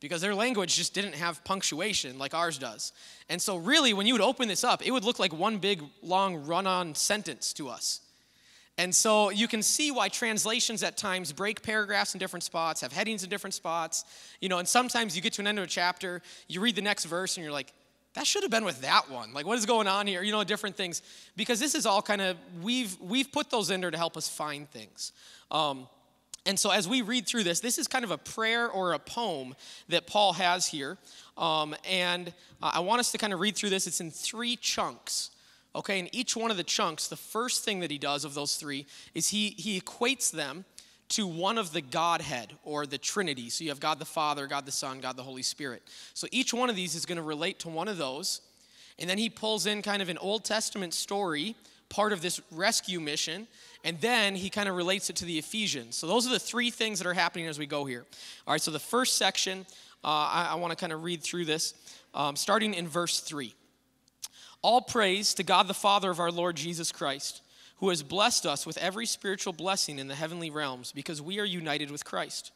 because 0.00 0.20
their 0.20 0.34
language 0.34 0.76
just 0.76 0.94
didn't 0.94 1.14
have 1.14 1.42
punctuation 1.44 2.18
like 2.18 2.34
ours 2.34 2.56
does. 2.56 2.92
And 3.28 3.42
so, 3.42 3.56
really, 3.56 3.92
when 3.92 4.06
you 4.06 4.14
would 4.14 4.22
open 4.22 4.46
this 4.46 4.62
up, 4.62 4.86
it 4.86 4.92
would 4.92 5.04
look 5.04 5.18
like 5.18 5.32
one 5.32 5.58
big, 5.58 5.82
long, 6.02 6.46
run 6.46 6.68
on 6.68 6.94
sentence 6.94 7.52
to 7.54 7.68
us. 7.68 8.00
And 8.78 8.94
so, 8.94 9.30
you 9.30 9.48
can 9.48 9.60
see 9.60 9.90
why 9.90 10.08
translations 10.08 10.84
at 10.84 10.96
times 10.96 11.32
break 11.32 11.62
paragraphs 11.62 12.14
in 12.14 12.20
different 12.20 12.44
spots, 12.44 12.80
have 12.82 12.92
headings 12.92 13.24
in 13.24 13.28
different 13.28 13.54
spots. 13.54 14.04
You 14.40 14.48
know, 14.48 14.58
and 14.58 14.68
sometimes 14.68 15.16
you 15.16 15.22
get 15.22 15.32
to 15.32 15.42
an 15.42 15.48
end 15.48 15.58
of 15.58 15.64
a 15.64 15.68
chapter, 15.68 16.22
you 16.46 16.60
read 16.60 16.76
the 16.76 16.82
next 16.82 17.06
verse, 17.06 17.36
and 17.36 17.42
you're 17.42 17.52
like, 17.52 17.72
that 18.14 18.26
should 18.26 18.42
have 18.42 18.50
been 18.50 18.64
with 18.64 18.80
that 18.82 19.10
one. 19.10 19.32
Like 19.32 19.46
what 19.46 19.58
is 19.58 19.66
going 19.66 19.86
on 19.86 20.06
here? 20.06 20.22
You 20.22 20.32
know 20.32 20.42
different 20.44 20.76
things. 20.76 21.02
Because 21.36 21.60
this 21.60 21.74
is 21.74 21.86
all 21.86 22.02
kind 22.02 22.20
of 22.20 22.36
we've 22.62 22.96
we've 23.00 23.30
put 23.30 23.50
those 23.50 23.70
in 23.70 23.80
there 23.80 23.90
to 23.90 23.98
help 23.98 24.16
us 24.16 24.28
find 24.28 24.68
things. 24.70 25.12
Um, 25.50 25.88
and 26.46 26.58
so 26.58 26.70
as 26.70 26.88
we 26.88 27.02
read 27.02 27.26
through 27.26 27.44
this 27.44 27.60
this 27.60 27.78
is 27.78 27.86
kind 27.86 28.04
of 28.04 28.10
a 28.10 28.18
prayer 28.18 28.68
or 28.68 28.92
a 28.92 28.98
poem 28.98 29.54
that 29.88 30.06
paul 30.06 30.32
has 30.34 30.66
here. 30.66 30.98
Um, 31.36 31.74
and 31.88 32.28
uh, 32.62 32.72
i 32.74 32.80
want 32.80 33.00
us 33.00 33.12
to 33.12 33.18
kind 33.18 33.32
of 33.32 33.40
read 33.40 33.56
through 33.56 33.70
this. 33.70 33.86
It's 33.86 34.00
in 34.00 34.10
three 34.10 34.56
chunks 34.56 35.30
okay? 35.74 36.00
And 36.00 36.08
each 36.12 36.36
one 36.36 36.50
of 36.50 36.56
the 36.56 36.64
chunks 36.64 37.08
the 37.08 37.16
first 37.16 37.64
thing 37.64 37.80
that 37.80 37.90
he 37.90 37.98
does 37.98 38.24
of 38.24 38.34
those 38.34 38.56
three 38.56 38.86
is 39.14 39.28
he 39.28 39.50
he 39.50 39.80
equates 39.80 40.30
them 40.30 40.64
to 41.10 41.26
one 41.26 41.58
of 41.58 41.72
the 41.72 41.80
Godhead 41.80 42.54
or 42.64 42.86
the 42.86 42.98
Trinity. 42.98 43.50
So 43.50 43.64
you 43.64 43.70
have 43.70 43.80
God 43.80 43.98
the 43.98 44.04
Father, 44.04 44.46
God 44.46 44.64
the 44.64 44.72
Son, 44.72 45.00
God 45.00 45.16
the 45.16 45.22
Holy 45.22 45.42
Spirit. 45.42 45.82
So 46.14 46.26
each 46.30 46.54
one 46.54 46.70
of 46.70 46.76
these 46.76 46.94
is 46.94 47.04
going 47.04 47.16
to 47.16 47.22
relate 47.22 47.58
to 47.60 47.68
one 47.68 47.88
of 47.88 47.98
those. 47.98 48.40
And 48.98 49.10
then 49.10 49.18
he 49.18 49.28
pulls 49.28 49.66
in 49.66 49.82
kind 49.82 50.02
of 50.02 50.08
an 50.08 50.18
Old 50.18 50.44
Testament 50.44 50.94
story, 50.94 51.56
part 51.88 52.12
of 52.12 52.22
this 52.22 52.40
rescue 52.52 53.00
mission, 53.00 53.48
and 53.82 54.00
then 54.00 54.36
he 54.36 54.50
kind 54.50 54.68
of 54.68 54.76
relates 54.76 55.10
it 55.10 55.16
to 55.16 55.24
the 55.24 55.38
Ephesians. 55.38 55.96
So 55.96 56.06
those 56.06 56.26
are 56.26 56.30
the 56.30 56.38
three 56.38 56.70
things 56.70 56.98
that 57.00 57.08
are 57.08 57.14
happening 57.14 57.46
as 57.46 57.58
we 57.58 57.66
go 57.66 57.84
here. 57.84 58.04
All 58.46 58.52
right, 58.52 58.60
so 58.60 58.70
the 58.70 58.78
first 58.78 59.16
section, 59.16 59.66
uh, 60.04 60.08
I, 60.08 60.48
I 60.52 60.54
want 60.56 60.70
to 60.70 60.76
kind 60.76 60.92
of 60.92 61.02
read 61.02 61.22
through 61.22 61.46
this, 61.46 61.74
um, 62.14 62.36
starting 62.36 62.74
in 62.74 62.86
verse 62.86 63.20
3. 63.20 63.52
All 64.62 64.82
praise 64.82 65.34
to 65.34 65.42
God 65.42 65.66
the 65.66 65.74
Father 65.74 66.10
of 66.10 66.20
our 66.20 66.30
Lord 66.30 66.54
Jesus 66.56 66.92
Christ 66.92 67.40
who 67.80 67.88
has 67.88 68.02
blessed 68.02 68.46
us 68.46 68.66
with 68.66 68.78
every 68.78 69.06
spiritual 69.06 69.52
blessing 69.52 69.98
in 69.98 70.06
the 70.06 70.14
heavenly 70.14 70.50
realms 70.50 70.92
because 70.92 71.20
we 71.20 71.40
are 71.40 71.44
united 71.44 71.90
with 71.90 72.04
Christ. 72.04 72.52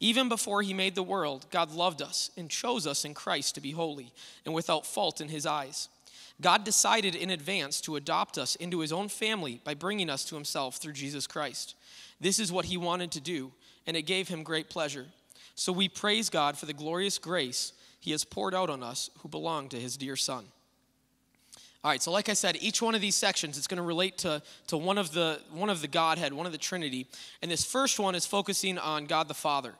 Even 0.00 0.28
before 0.28 0.62
he 0.62 0.74
made 0.74 0.94
the 0.94 1.02
world, 1.02 1.46
God 1.50 1.72
loved 1.72 2.02
us 2.02 2.30
and 2.36 2.50
chose 2.50 2.86
us 2.86 3.04
in 3.04 3.14
Christ 3.14 3.54
to 3.54 3.60
be 3.60 3.70
holy 3.70 4.12
and 4.44 4.54
without 4.54 4.86
fault 4.86 5.20
in 5.20 5.28
his 5.28 5.46
eyes. 5.46 5.88
God 6.40 6.64
decided 6.64 7.14
in 7.14 7.30
advance 7.30 7.80
to 7.82 7.96
adopt 7.96 8.36
us 8.36 8.56
into 8.56 8.80
his 8.80 8.92
own 8.92 9.08
family 9.08 9.60
by 9.64 9.74
bringing 9.74 10.10
us 10.10 10.24
to 10.26 10.34
himself 10.34 10.76
through 10.76 10.92
Jesus 10.92 11.26
Christ. 11.26 11.74
This 12.20 12.38
is 12.38 12.52
what 12.52 12.66
he 12.66 12.76
wanted 12.76 13.12
to 13.12 13.20
do, 13.20 13.52
and 13.86 13.96
it 13.96 14.02
gave 14.02 14.28
him 14.28 14.42
great 14.42 14.68
pleasure. 14.68 15.06
So 15.54 15.72
we 15.72 15.88
praise 15.88 16.30
God 16.30 16.56
for 16.56 16.66
the 16.66 16.72
glorious 16.72 17.18
grace 17.18 17.72
he 18.00 18.12
has 18.12 18.24
poured 18.24 18.54
out 18.54 18.70
on 18.70 18.82
us 18.82 19.10
who 19.18 19.28
belong 19.28 19.68
to 19.70 19.80
his 19.80 19.96
dear 19.96 20.14
Son. 20.14 20.44
All 21.84 21.92
right, 21.92 22.02
so 22.02 22.10
like 22.10 22.28
I 22.28 22.32
said, 22.32 22.56
each 22.60 22.82
one 22.82 22.96
of 22.96 23.00
these 23.00 23.14
sections 23.14 23.56
it's 23.56 23.68
going 23.68 23.76
to 23.76 23.84
relate 23.84 24.18
to, 24.18 24.42
to 24.66 24.76
one 24.76 24.98
of 24.98 25.12
the 25.12 25.40
one 25.52 25.70
of 25.70 25.80
the 25.80 25.86
Godhead, 25.86 26.32
one 26.32 26.46
of 26.46 26.52
the 26.52 26.58
Trinity. 26.58 27.06
And 27.40 27.50
this 27.50 27.64
first 27.64 28.00
one 28.00 28.16
is 28.16 28.26
focusing 28.26 28.78
on 28.78 29.06
God 29.06 29.28
the 29.28 29.34
Father 29.34 29.74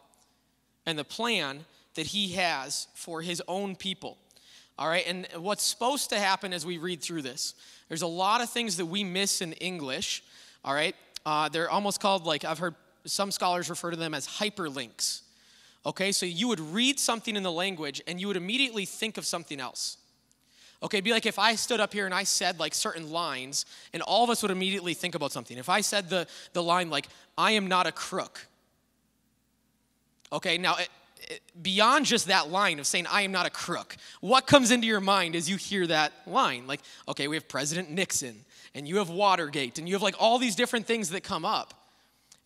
and 0.87 0.97
the 0.97 1.05
plan 1.05 1.65
that 1.95 2.07
he 2.07 2.29
has 2.35 2.87
for 2.95 3.21
his 3.21 3.43
own 3.49 3.75
people. 3.75 4.17
All 4.79 4.89
right, 4.89 5.05
and 5.09 5.27
what's 5.37 5.65
supposed 5.65 6.11
to 6.11 6.19
happen 6.21 6.53
as 6.53 6.65
we 6.65 6.79
read 6.79 7.03
through 7.03 7.23
this, 7.23 7.55
there's 7.89 8.03
a 8.03 8.07
lot 8.07 8.41
of 8.41 8.49
things 8.49 8.77
that 8.77 8.87
we 8.87 9.03
miss 9.03 9.41
in 9.41 9.55
English. 9.55 10.23
All 10.65 10.75
right, 10.75 10.95
uh, 11.27 11.49
they're 11.49 11.69
almost 11.69 11.99
called 11.99 12.27
like 12.27 12.45
I've 12.45 12.61
heard 12.61 12.77
some 13.07 13.33
scholars 13.33 13.69
refer 13.69 13.91
to 13.91 13.97
them 13.97 14.15
as 14.15 14.29
hyperlinks. 14.29 15.23
Okay, 15.85 16.13
so 16.13 16.27
you 16.27 16.47
would 16.47 16.61
read 16.61 17.01
something 17.01 17.35
in 17.35 17.43
the 17.43 17.51
language 17.51 18.03
and 18.07 18.21
you 18.21 18.29
would 18.29 18.37
immediately 18.37 18.85
think 18.85 19.19
of 19.19 19.27
something 19.27 19.59
else. 19.59 19.97
Okay, 20.83 21.01
be 21.01 21.11
like 21.11 21.27
if 21.27 21.39
I 21.39 21.57
stood 21.57 21.81
up 21.81 21.93
here 21.93 22.07
and 22.07 22.15
I 22.15 22.23
said 22.23 22.61
like 22.61 22.73
certain 22.73 23.11
lines, 23.11 23.67
and 23.93 24.03
all 24.03 24.23
of 24.23 24.31
us 24.31 24.43
would 24.43 24.51
immediately 24.51 24.95
think 24.95 25.15
about 25.15 25.33
something. 25.33 25.59
If 25.59 25.69
I 25.69 25.81
said 25.81 26.09
the, 26.09 26.27
the 26.53 26.63
line 26.63 26.89
like, 26.89 27.09
I 27.37 27.53
am 27.53 27.67
not 27.67 27.87
a 27.87 27.93
crook. 27.93 28.47
Okay, 30.33 30.57
now 30.57 30.77
it, 30.77 30.89
it, 31.29 31.41
beyond 31.61 32.07
just 32.07 32.29
that 32.29 32.51
line 32.51 32.79
of 32.79 32.87
saying, 32.87 33.07
I 33.11 33.23
am 33.23 33.33
not 33.33 33.47
a 33.47 33.51
crook, 33.51 33.97
what 34.21 34.47
comes 34.47 34.71
into 34.71 34.87
your 34.87 35.01
mind 35.01 35.35
as 35.35 35.51
you 35.51 35.57
hear 35.57 35.87
that 35.89 36.13
line? 36.27 36.67
Like, 36.67 36.81
okay, 37.09 37.27
we 37.27 37.35
have 37.35 37.49
President 37.49 37.91
Nixon, 37.91 38.45
and 38.75 38.87
you 38.87 38.99
have 38.99 39.11
Watergate, 39.11 39.79
and 39.79 39.89
you 39.89 39.95
have 39.95 40.03
like 40.03 40.17
all 40.21 40.39
these 40.39 40.55
different 40.55 40.87
things 40.87 41.11
that 41.11 41.23
come 41.23 41.45
up. 41.45 41.75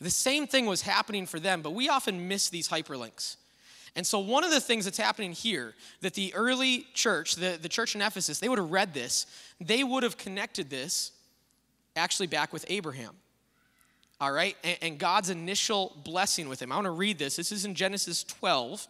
The 0.01 0.11
same 0.11 0.47
thing 0.47 0.67
was 0.67 0.83
happening 0.83 1.27
for 1.27 1.39
them, 1.39 1.61
but 1.61 1.75
we 1.75 1.89
often 1.89 2.29
miss 2.29 2.49
these 2.49 2.69
hyperlinks. 2.69 3.37
And 3.95 4.07
so, 4.07 4.19
one 4.19 4.43
of 4.43 4.51
the 4.51 4.61
things 4.61 4.87
that's 4.87 4.99
happening 4.99 5.33
here, 5.33 5.75
that 6.01 6.15
the 6.15 6.33
early 6.35 6.87
church, 6.95 7.37
the, 7.37 7.59
the 7.61 7.69
church 7.69 7.95
in 7.95 8.01
Ephesus, 8.01 8.39
they 8.39 8.49
would 8.49 8.59
have 8.59 8.71
read 8.71 8.95
this, 8.95 9.27
they 9.61 9.85
would 9.85 10.03
have 10.03 10.17
connected 10.17 10.71
this 10.71 11.13
actually 11.95 12.27
back 12.27 12.53
with 12.53 12.65
Abraham. 12.69 13.15
All 14.21 14.33
right? 14.33 14.57
And, 14.65 14.79
and 14.81 14.99
God's 14.99 15.31
initial 15.31 15.97
blessing 16.05 16.49
with 16.49 16.63
him. 16.63 16.73
I 16.73 16.77
want 16.77 16.87
to 16.87 16.93
read 16.93 17.19
this. 17.19 17.37
This 17.37 17.53
is 17.53 17.65
in 17.65 17.75
Genesis 17.75 18.25
12. 18.25 18.89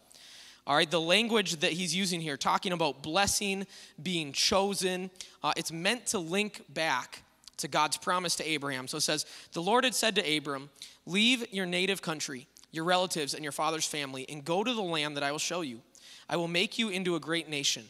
All 0.65 0.77
right, 0.77 0.89
the 0.89 1.01
language 1.01 1.57
that 1.57 1.73
he's 1.73 1.93
using 1.93 2.21
here, 2.21 2.37
talking 2.37 2.71
about 2.71 3.03
blessing, 3.03 3.67
being 4.01 4.33
chosen, 4.33 5.11
uh, 5.43 5.53
it's 5.57 5.73
meant 5.73 6.07
to 6.07 6.21
link 6.21 6.63
back 6.69 7.25
to 7.57 7.67
God's 7.67 7.97
promise 7.97 8.37
to 8.37 8.49
Abraham. 8.49 8.87
So 8.87 8.99
it 8.99 9.01
says, 9.01 9.27
The 9.55 9.63
Lord 9.63 9.83
had 9.83 9.95
said 9.97 10.15
to 10.15 10.37
Abram, 10.37 10.71
Leave 11.05 11.53
your 11.53 11.67
native 11.67 12.01
country 12.01 12.47
your 12.73 12.85
relatives, 12.85 13.35
and 13.35 13.43
your 13.43 13.53
father's 13.53 13.87
family, 13.87 14.27
and 14.29 14.45
go 14.45 14.65
to 14.65 14.75
the 14.75 14.83
land 14.83 15.17
that 15.17 15.23
I 15.23 15.31
will 15.31 15.39
show 15.39 15.61
you. 15.61 15.81
I 16.29 16.37
will 16.37 16.49
make 16.49 16.79
you 16.79 16.89
into 16.89 17.15
a 17.15 17.21
great 17.21 17.49
nation. 17.49 17.85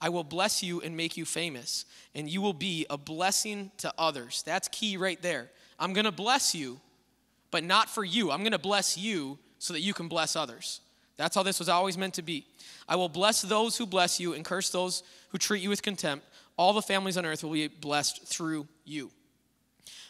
I 0.00 0.08
will 0.08 0.24
bless 0.24 0.62
you 0.62 0.80
and 0.80 0.96
make 0.96 1.16
you 1.16 1.24
famous, 1.24 1.84
and 2.14 2.30
you 2.30 2.40
will 2.40 2.52
be 2.52 2.86
a 2.88 2.96
blessing 2.96 3.72
to 3.78 3.92
others. 3.98 4.42
That's 4.46 4.68
key 4.68 4.96
right 4.96 5.20
there. 5.20 5.50
I'm 5.78 5.92
going 5.92 6.04
to 6.04 6.12
bless 6.12 6.54
you, 6.54 6.80
but 7.50 7.64
not 7.64 7.90
for 7.90 8.04
you. 8.04 8.30
I'm 8.30 8.40
going 8.40 8.52
to 8.52 8.58
bless 8.58 8.96
you 8.96 9.38
so 9.58 9.72
that 9.72 9.80
you 9.80 9.92
can 9.92 10.08
bless 10.08 10.36
others. 10.36 10.80
That's 11.16 11.34
how 11.34 11.42
this 11.42 11.58
was 11.58 11.68
always 11.68 11.98
meant 11.98 12.14
to 12.14 12.22
be. 12.22 12.46
I 12.88 12.94
will 12.94 13.08
bless 13.08 13.42
those 13.42 13.76
who 13.76 13.86
bless 13.86 14.20
you 14.20 14.34
and 14.34 14.44
curse 14.44 14.70
those 14.70 15.02
who 15.30 15.38
treat 15.38 15.62
you 15.62 15.68
with 15.68 15.82
contempt. 15.82 16.24
All 16.56 16.72
the 16.72 16.82
families 16.82 17.16
on 17.16 17.26
earth 17.26 17.42
will 17.42 17.52
be 17.52 17.66
blessed 17.66 18.24
through 18.24 18.68
you. 18.84 19.10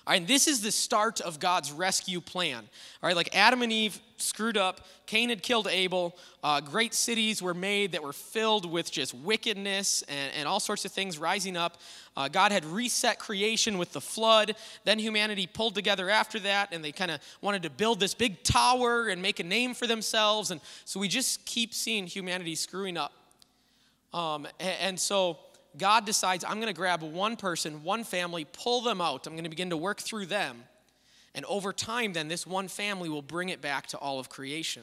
All 0.09 0.13
right, 0.13 0.23
and 0.23 0.27
this 0.27 0.49
is 0.49 0.63
the 0.63 0.73
start 0.73 1.21
of 1.21 1.39
God's 1.39 1.71
rescue 1.71 2.23
plan. 2.23 2.67
All 3.03 3.09
right, 3.09 3.15
like 3.15 3.37
Adam 3.37 3.61
and 3.61 3.71
Eve 3.71 4.01
screwed 4.17 4.57
up, 4.57 4.87
Cain 5.05 5.29
had 5.29 5.43
killed 5.43 5.69
Abel, 5.69 6.17
uh, 6.43 6.63
great 6.63 6.95
cities 6.95 7.43
were 7.43 7.53
made 7.53 7.93
that 7.93 8.03
were 8.03 8.15
filled 8.15 8.65
with 8.65 8.91
just 8.91 9.13
wickedness 9.13 10.01
and, 10.09 10.33
and 10.35 10.49
all 10.49 10.61
sorts 10.61 10.87
of 10.87 10.93
things 10.93 11.19
rising 11.19 11.59
up. 11.59 11.77
Uh, 12.17 12.27
God 12.27 12.53
had 12.53 12.65
reset 12.65 13.19
creation 13.19 13.77
with 13.77 13.93
the 13.93 14.01
flood. 14.01 14.57
Then 14.85 14.99
humanity 14.99 15.47
pulled 15.47 15.75
together 15.75 16.09
after 16.09 16.39
that, 16.39 16.73
and 16.73 16.83
they 16.83 16.91
kind 16.91 17.11
of 17.11 17.21
wanted 17.43 17.63
to 17.65 17.71
build 17.71 18.01
this 18.01 18.15
big 18.15 18.43
tower 18.43 19.09
and 19.09 19.21
make 19.21 19.41
a 19.41 19.45
name 19.45 19.75
for 19.75 19.87
themselves. 19.87 20.51
And 20.51 20.63
so 20.87 20.99
we 20.99 21.09
just 21.09 21.45
keep 21.45 21.75
seeing 21.75 22.07
humanity 22.07 22.55
screwing 22.55 22.97
up. 22.97 23.13
Um, 24.15 24.47
and, 24.59 24.77
and 24.81 24.99
so 24.99 25.39
God 25.77 26.07
decides, 26.07 26.45
I'm 26.45 26.55
going 26.55 26.69
to 26.69 26.73
grab 26.73 27.03
one 27.03 27.37
person, 27.37 27.83
one 27.83 28.05
family, 28.05 28.47
pull 28.53 28.81
them 28.81 29.01
out. 29.01 29.27
I'm 29.27 29.35
going 29.35 29.45
to 29.45 29.51
begin 29.51 29.71
to 29.71 29.77
work 29.77 30.01
through 30.01 30.27
them. 30.27 30.65
And 31.35 31.45
over 31.45 31.73
time, 31.73 32.15
then, 32.15 32.29
this 32.29 32.47
one 32.47 32.69
family 32.69 33.09
will 33.09 33.23
bring 33.23 33.51
it 33.51 33.61
back 33.61 33.87
to 33.89 33.99
all 33.99 34.19
of 34.19 34.29
creation. 34.29 34.83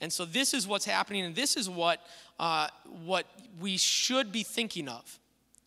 And 0.00 0.12
so, 0.12 0.24
this 0.24 0.54
is 0.54 0.66
what's 0.66 0.84
happening, 0.84 1.24
and 1.24 1.34
this 1.34 1.56
is 1.56 1.68
what, 1.68 2.04
uh, 2.40 2.68
what 3.04 3.26
we 3.60 3.76
should 3.76 4.32
be 4.32 4.42
thinking 4.42 4.88
of 4.88 5.18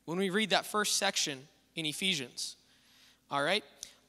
when 0.06 0.18
we 0.18 0.29
read 0.29 0.50
that 0.50 0.65
first 0.65 0.98
section 0.98 1.48
in 1.75 1.86
Ephesians. 1.86 2.56
All 3.32 3.44
right? 3.44 3.63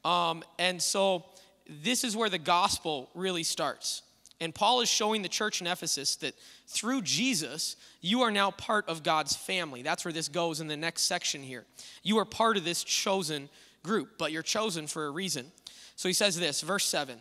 Um, 0.04 0.42
and 0.58 0.80
so, 0.82 1.24
this 1.68 2.02
is 2.02 2.16
where 2.16 2.28
the 2.28 2.38
gospel 2.38 3.08
really 3.14 3.42
starts. 3.42 4.02
And 4.40 4.54
Paul 4.54 4.80
is 4.80 4.88
showing 4.88 5.20
the 5.20 5.28
church 5.28 5.60
in 5.60 5.66
Ephesus 5.66 6.16
that 6.16 6.34
through 6.66 7.02
Jesus, 7.02 7.76
you 8.00 8.22
are 8.22 8.30
now 8.30 8.50
part 8.50 8.88
of 8.88 9.02
God's 9.02 9.36
family. 9.36 9.82
That's 9.82 10.04
where 10.04 10.12
this 10.12 10.28
goes 10.28 10.60
in 10.60 10.66
the 10.66 10.76
next 10.76 11.02
section 11.02 11.42
here. 11.42 11.66
You 12.02 12.18
are 12.18 12.24
part 12.24 12.56
of 12.56 12.64
this 12.64 12.82
chosen 12.82 13.50
group, 13.82 14.16
but 14.18 14.32
you're 14.32 14.42
chosen 14.42 14.86
for 14.86 15.06
a 15.06 15.10
reason. 15.10 15.52
So 15.94 16.08
he 16.08 16.14
says 16.14 16.38
this, 16.38 16.62
verse 16.62 16.86
7 16.86 17.20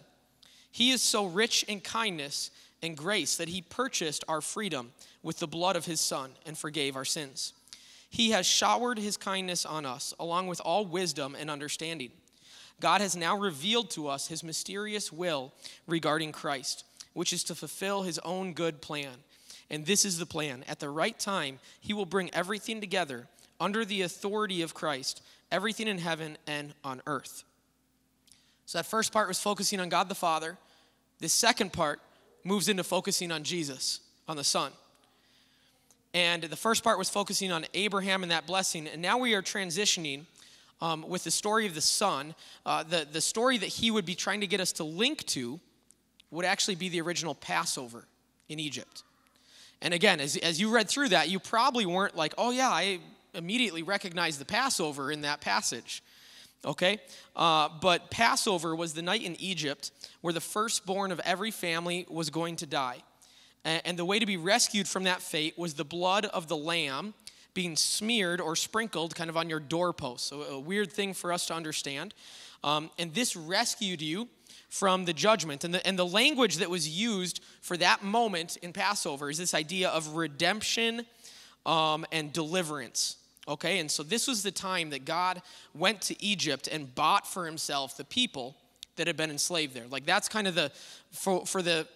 He 0.71 0.91
is 0.91 1.01
so 1.01 1.25
rich 1.25 1.63
in 1.63 1.81
kindness 1.81 2.51
and 2.81 2.95
grace 2.95 3.35
that 3.35 3.49
he 3.49 3.61
purchased 3.61 4.23
our 4.29 4.39
freedom 4.39 4.93
with 5.21 5.39
the 5.39 5.47
blood 5.47 5.75
of 5.75 5.85
his 5.85 5.99
Son 5.99 6.31
and 6.45 6.57
forgave 6.57 6.95
our 6.95 7.03
sins. 7.03 7.53
He 8.09 8.31
has 8.31 8.45
showered 8.45 8.97
his 8.97 9.17
kindness 9.17 9.65
on 9.65 9.85
us, 9.85 10.13
along 10.19 10.47
with 10.47 10.61
all 10.61 10.85
wisdom 10.85 11.35
and 11.38 11.51
understanding. 11.51 12.11
God 12.79 13.01
has 13.01 13.15
now 13.15 13.38
revealed 13.38 13.91
to 13.91 14.07
us 14.07 14.27
his 14.29 14.43
mysterious 14.43 15.11
will 15.11 15.53
regarding 15.85 16.31
Christ 16.31 16.85
which 17.13 17.33
is 17.33 17.43
to 17.45 17.55
fulfill 17.55 18.03
his 18.03 18.19
own 18.19 18.53
good 18.53 18.81
plan. 18.81 19.11
And 19.69 19.85
this 19.85 20.05
is 20.05 20.17
the 20.17 20.25
plan. 20.25 20.63
At 20.67 20.79
the 20.79 20.89
right 20.89 21.17
time, 21.17 21.59
he 21.79 21.93
will 21.93 22.05
bring 22.05 22.33
everything 22.33 22.81
together 22.81 23.27
under 23.59 23.85
the 23.85 24.01
authority 24.01 24.61
of 24.61 24.73
Christ, 24.73 25.21
everything 25.51 25.87
in 25.87 25.97
heaven 25.97 26.37
and 26.47 26.73
on 26.83 27.01
earth. 27.05 27.43
So 28.65 28.77
that 28.77 28.85
first 28.85 29.11
part 29.11 29.27
was 29.27 29.39
focusing 29.39 29.79
on 29.79 29.89
God 29.89 30.09
the 30.09 30.15
Father. 30.15 30.57
This 31.19 31.33
second 31.33 31.73
part 31.73 31.99
moves 32.43 32.69
into 32.69 32.83
focusing 32.83 33.31
on 33.31 33.43
Jesus, 33.43 33.99
on 34.27 34.37
the 34.37 34.43
Son. 34.43 34.71
And 36.13 36.43
the 36.43 36.55
first 36.55 36.83
part 36.83 36.97
was 36.97 37.09
focusing 37.09 37.51
on 37.51 37.65
Abraham 37.73 38.23
and 38.23 38.31
that 38.31 38.47
blessing. 38.47 38.87
And 38.87 39.01
now 39.01 39.17
we 39.17 39.33
are 39.35 39.41
transitioning 39.41 40.25
um, 40.81 41.07
with 41.07 41.23
the 41.23 41.31
story 41.31 41.65
of 41.67 41.75
the 41.75 41.81
Son, 41.81 42.33
uh, 42.65 42.83
the, 42.83 43.05
the 43.11 43.21
story 43.21 43.57
that 43.57 43.67
he 43.67 43.91
would 43.91 44.05
be 44.05 44.15
trying 44.15 44.41
to 44.41 44.47
get 44.47 44.59
us 44.59 44.71
to 44.73 44.83
link 44.83 45.25
to 45.27 45.59
would 46.31 46.45
actually 46.45 46.75
be 46.75 46.89
the 46.89 47.01
original 47.01 47.36
Passover 47.36 48.05
in 48.48 48.59
Egypt. 48.59 49.03
And 49.81 49.93
again, 49.93 50.19
as, 50.19 50.36
as 50.38 50.59
you 50.59 50.69
read 50.69 50.89
through 50.89 51.09
that, 51.09 51.29
you 51.29 51.39
probably 51.39 51.86
weren't 51.86 52.15
like, 52.15 52.33
oh, 52.38 52.51
yeah, 52.51 52.69
I 52.69 53.00
immediately 53.33 53.83
recognized 53.83 54.39
the 54.39 54.45
Passover 54.45 55.12
in 55.12 55.21
that 55.21 55.41
passage. 55.41 56.03
Okay? 56.65 57.00
Uh, 57.36 57.69
but 57.81 58.12
Passover 58.12 58.75
was 58.75 58.93
the 58.93 59.01
night 59.01 59.24
in 59.24 59.39
Egypt 59.39 59.91
where 60.21 60.33
the 60.33 60.41
firstborn 60.41 61.12
of 61.12 61.21
every 61.21 61.51
family 61.51 62.05
was 62.09 62.29
going 62.29 62.57
to 62.57 62.65
die. 62.65 63.01
And, 63.63 63.81
and 63.86 64.00
the 64.00 64.05
way 64.05 64.19
to 64.19 64.25
be 64.25 64.38
rescued 64.38 64.88
from 64.88 65.05
that 65.05 65.21
fate 65.21 65.57
was 65.57 65.75
the 65.75 65.86
blood 65.86 66.25
of 66.25 66.48
the 66.48 66.57
lamb 66.57 67.13
being 67.53 67.75
smeared 67.75 68.41
or 68.41 68.55
sprinkled 68.55 69.15
kind 69.15 69.29
of 69.29 69.38
on 69.38 69.50
your 69.50 69.59
doorpost. 69.59 70.27
So, 70.27 70.43
a 70.43 70.59
weird 70.59 70.91
thing 70.91 71.13
for 71.13 71.33
us 71.33 71.48
to 71.48 71.53
understand. 71.53 72.13
Um, 72.63 72.89
and 73.00 73.13
this 73.13 73.36
rescued 73.36 74.01
you 74.01 74.27
from 74.67 75.05
the 75.05 75.13
judgment. 75.13 75.63
And 75.63 75.73
the, 75.73 75.85
and 75.87 75.97
the 75.97 76.05
language 76.05 76.57
that 76.57 76.69
was 76.69 76.87
used 76.87 77.41
for 77.61 77.77
that 77.77 78.03
moment 78.03 78.57
in 78.57 78.73
Passover 78.73 79.29
is 79.29 79.37
this 79.37 79.53
idea 79.53 79.89
of 79.89 80.15
redemption 80.15 81.05
um, 81.65 82.05
and 82.11 82.33
deliverance. 82.33 83.17
Okay, 83.47 83.79
and 83.79 83.89
so 83.89 84.03
this 84.03 84.27
was 84.27 84.43
the 84.43 84.51
time 84.51 84.91
that 84.91 85.05
God 85.05 85.41
went 85.73 86.01
to 86.01 86.23
Egypt 86.23 86.67
and 86.71 86.93
bought 86.93 87.25
for 87.25 87.45
himself 87.45 87.97
the 87.97 88.03
people 88.03 88.55
that 88.95 89.07
had 89.07 89.17
been 89.17 89.31
enslaved 89.31 89.73
there. 89.73 89.87
Like 89.87 90.05
that's 90.05 90.29
kind 90.29 90.47
of 90.47 90.53
the, 90.55 90.71
for, 91.11 91.45
for 91.45 91.61
the 91.61 91.87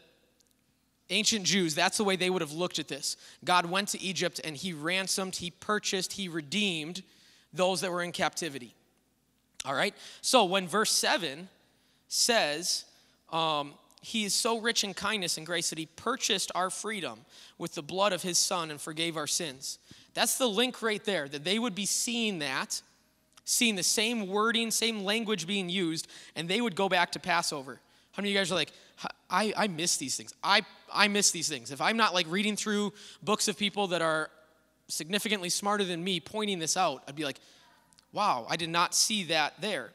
ancient 1.09 1.43
Jews, 1.43 1.75
that's 1.75 1.97
the 1.97 2.03
way 2.03 2.15
they 2.15 2.29
would 2.29 2.41
have 2.41 2.53
looked 2.53 2.79
at 2.79 2.87
this. 2.87 3.17
God 3.43 3.65
went 3.65 3.89
to 3.89 4.01
Egypt 4.01 4.41
and 4.43 4.55
he 4.55 4.73
ransomed, 4.73 5.35
he 5.35 5.51
purchased, 5.51 6.13
he 6.13 6.27
redeemed 6.27 7.03
those 7.53 7.81
that 7.81 7.91
were 7.91 8.01
in 8.01 8.11
captivity. 8.11 8.73
All 9.65 9.75
right, 9.75 9.93
so 10.21 10.45
when 10.45 10.67
verse 10.67 10.91
7 10.91 11.49
says, 12.13 12.85
um, 13.31 13.73
He 14.01 14.23
is 14.23 14.33
so 14.33 14.59
rich 14.59 14.83
in 14.83 14.93
kindness 14.93 15.37
and 15.37 15.45
grace 15.45 15.69
that 15.69 15.79
He 15.79 15.87
purchased 15.87 16.51
our 16.53 16.69
freedom 16.69 17.19
with 17.57 17.73
the 17.73 17.81
blood 17.81 18.13
of 18.13 18.21
His 18.21 18.37
Son 18.37 18.69
and 18.69 18.79
forgave 18.79 19.17
our 19.17 19.27
sins. 19.27 19.79
That's 20.13 20.37
the 20.37 20.47
link 20.47 20.81
right 20.81 21.03
there, 21.03 21.27
that 21.27 21.43
they 21.43 21.57
would 21.57 21.73
be 21.73 21.87
seeing 21.87 22.39
that, 22.39 22.81
seeing 23.45 23.75
the 23.75 23.83
same 23.83 24.27
wording, 24.27 24.69
same 24.69 25.03
language 25.03 25.47
being 25.47 25.69
used, 25.69 26.07
and 26.35 26.47
they 26.47 26.61
would 26.61 26.75
go 26.75 26.87
back 26.87 27.11
to 27.13 27.19
Passover. 27.19 27.79
How 28.11 28.21
many 28.21 28.29
of 28.29 28.33
you 28.33 28.39
guys 28.39 28.51
are 28.51 28.55
like, 28.55 28.71
I, 29.29 29.51
I 29.57 29.67
miss 29.67 29.97
these 29.97 30.15
things? 30.15 30.35
I, 30.43 30.61
I 30.93 31.07
miss 31.07 31.31
these 31.31 31.49
things. 31.49 31.71
If 31.71 31.81
I'm 31.81 31.97
not 31.97 32.13
like 32.13 32.27
reading 32.29 32.55
through 32.55 32.93
books 33.23 33.47
of 33.47 33.57
people 33.57 33.87
that 33.87 34.03
are 34.03 34.29
significantly 34.87 35.49
smarter 35.49 35.83
than 35.83 36.03
me 36.03 36.19
pointing 36.19 36.59
this 36.59 36.77
out, 36.77 37.01
I'd 37.07 37.15
be 37.15 37.25
like, 37.25 37.39
wow, 38.11 38.45
I 38.47 38.55
did 38.55 38.69
not 38.69 38.93
see 38.93 39.23
that 39.25 39.59
there. 39.59 39.89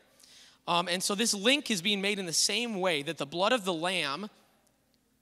Um, 0.69 0.87
and 0.87 1.03
so 1.03 1.15
this 1.15 1.33
link 1.33 1.71
is 1.71 1.81
being 1.81 2.03
made 2.03 2.19
in 2.19 2.27
the 2.27 2.33
same 2.33 2.79
way 2.79 3.03
that 3.03 3.17
the 3.17 3.27
blood 3.27 3.53
of 3.53 3.65
the 3.65 3.73
Lamb 3.73 4.29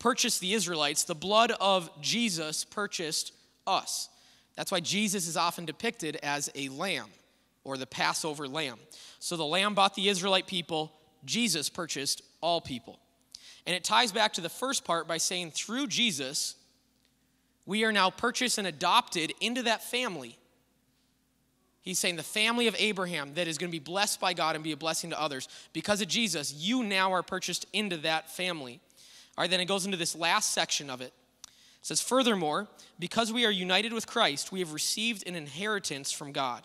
purchased 0.00 0.40
the 0.40 0.52
Israelites, 0.52 1.04
the 1.04 1.14
blood 1.14 1.52
of 1.60 1.88
Jesus 2.02 2.64
purchased 2.64 3.32
us. 3.64 4.08
That's 4.56 4.72
why 4.72 4.80
Jesus 4.80 5.28
is 5.28 5.36
often 5.36 5.64
depicted 5.64 6.16
as 6.16 6.50
a 6.56 6.68
lamb 6.70 7.06
or 7.62 7.76
the 7.76 7.86
Passover 7.86 8.48
lamb. 8.48 8.78
So 9.20 9.36
the 9.36 9.44
lamb 9.44 9.74
bought 9.74 9.94
the 9.94 10.08
Israelite 10.08 10.48
people, 10.48 10.92
Jesus 11.24 11.68
purchased 11.68 12.22
all 12.40 12.60
people. 12.60 12.98
And 13.66 13.76
it 13.76 13.84
ties 13.84 14.10
back 14.10 14.32
to 14.34 14.40
the 14.40 14.48
first 14.48 14.84
part 14.84 15.06
by 15.06 15.18
saying, 15.18 15.52
through 15.52 15.86
Jesus, 15.86 16.56
we 17.66 17.84
are 17.84 17.92
now 17.92 18.10
purchased 18.10 18.58
and 18.58 18.66
adopted 18.66 19.32
into 19.40 19.62
that 19.62 19.84
family 19.84 20.38
He's 21.86 22.00
saying 22.00 22.16
the 22.16 22.24
family 22.24 22.66
of 22.66 22.74
Abraham 22.80 23.34
that 23.34 23.46
is 23.46 23.58
going 23.58 23.70
to 23.70 23.72
be 23.72 23.78
blessed 23.78 24.18
by 24.18 24.34
God 24.34 24.56
and 24.56 24.64
be 24.64 24.72
a 24.72 24.76
blessing 24.76 25.10
to 25.10 25.20
others. 25.20 25.48
Because 25.72 26.00
of 26.00 26.08
Jesus, 26.08 26.52
you 26.52 26.82
now 26.82 27.12
are 27.12 27.22
purchased 27.22 27.64
into 27.72 27.96
that 27.98 28.28
family. 28.28 28.80
All 29.38 29.42
right, 29.42 29.50
then 29.50 29.60
it 29.60 29.66
goes 29.66 29.84
into 29.84 29.96
this 29.96 30.16
last 30.16 30.52
section 30.52 30.90
of 30.90 31.00
it. 31.00 31.12
It 31.44 31.52
says, 31.82 32.00
Furthermore, 32.02 32.66
because 32.98 33.32
we 33.32 33.46
are 33.46 33.52
united 33.52 33.92
with 33.92 34.08
Christ, 34.08 34.50
we 34.50 34.58
have 34.58 34.72
received 34.72 35.28
an 35.28 35.36
inheritance 35.36 36.10
from 36.10 36.32
God. 36.32 36.64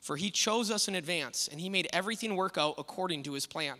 For 0.00 0.16
he 0.16 0.30
chose 0.30 0.70
us 0.70 0.88
in 0.88 0.94
advance, 0.94 1.48
and 1.52 1.60
he 1.60 1.68
made 1.68 1.88
everything 1.92 2.34
work 2.34 2.56
out 2.56 2.76
according 2.78 3.24
to 3.24 3.34
his 3.34 3.44
plan. 3.44 3.76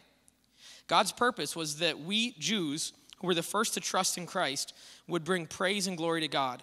God's 0.88 1.10
purpose 1.10 1.56
was 1.56 1.78
that 1.78 2.00
we 2.00 2.32
Jews, 2.32 2.92
who 3.18 3.28
were 3.28 3.34
the 3.34 3.42
first 3.42 3.72
to 3.74 3.80
trust 3.80 4.18
in 4.18 4.26
Christ, 4.26 4.74
would 5.08 5.24
bring 5.24 5.46
praise 5.46 5.86
and 5.86 5.96
glory 5.96 6.20
to 6.20 6.28
God. 6.28 6.62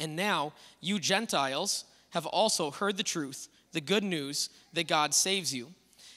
And 0.00 0.16
now, 0.16 0.54
you 0.80 0.98
Gentiles 0.98 1.84
have 2.12 2.26
also 2.26 2.70
heard 2.70 2.96
the 2.96 3.02
truth, 3.02 3.48
the 3.72 3.80
good 3.80 4.04
news 4.04 4.50
that 4.72 4.88
God 4.88 5.14
saves 5.14 5.54
you. 5.54 5.68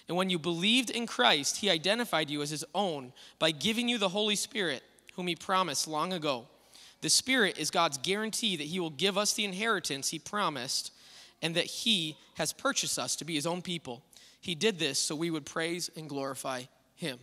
And 0.07 0.15
when 0.15 0.29
you 0.29 0.37
believed 0.37 0.89
in 0.89 1.07
Christ, 1.07 1.57
he 1.57 1.69
identified 1.69 2.29
you 2.29 2.41
as 2.41 2.49
his 2.49 2.65
own 2.75 3.11
by 3.39 3.51
giving 3.51 3.89
you 3.89 3.97
the 3.97 4.09
Holy 4.09 4.35
Spirit, 4.35 4.83
whom 5.15 5.27
he 5.27 5.35
promised 5.35 5.87
long 5.87 6.13
ago. 6.13 6.47
The 7.01 7.09
Spirit 7.09 7.57
is 7.57 7.71
God's 7.71 7.97
guarantee 7.97 8.55
that 8.57 8.67
he 8.67 8.79
will 8.79 8.89
give 8.91 9.17
us 9.17 9.33
the 9.33 9.45
inheritance 9.45 10.09
he 10.09 10.19
promised 10.19 10.91
and 11.41 11.55
that 11.55 11.65
he 11.65 12.17
has 12.35 12.53
purchased 12.53 12.99
us 12.99 13.15
to 13.17 13.25
be 13.25 13.35
his 13.35 13.47
own 13.47 13.61
people. 13.61 14.03
He 14.41 14.55
did 14.55 14.77
this 14.77 14.99
so 14.99 15.15
we 15.15 15.31
would 15.31 15.45
praise 15.45 15.89
and 15.95 16.09
glorify 16.09 16.63
him. 16.95 17.19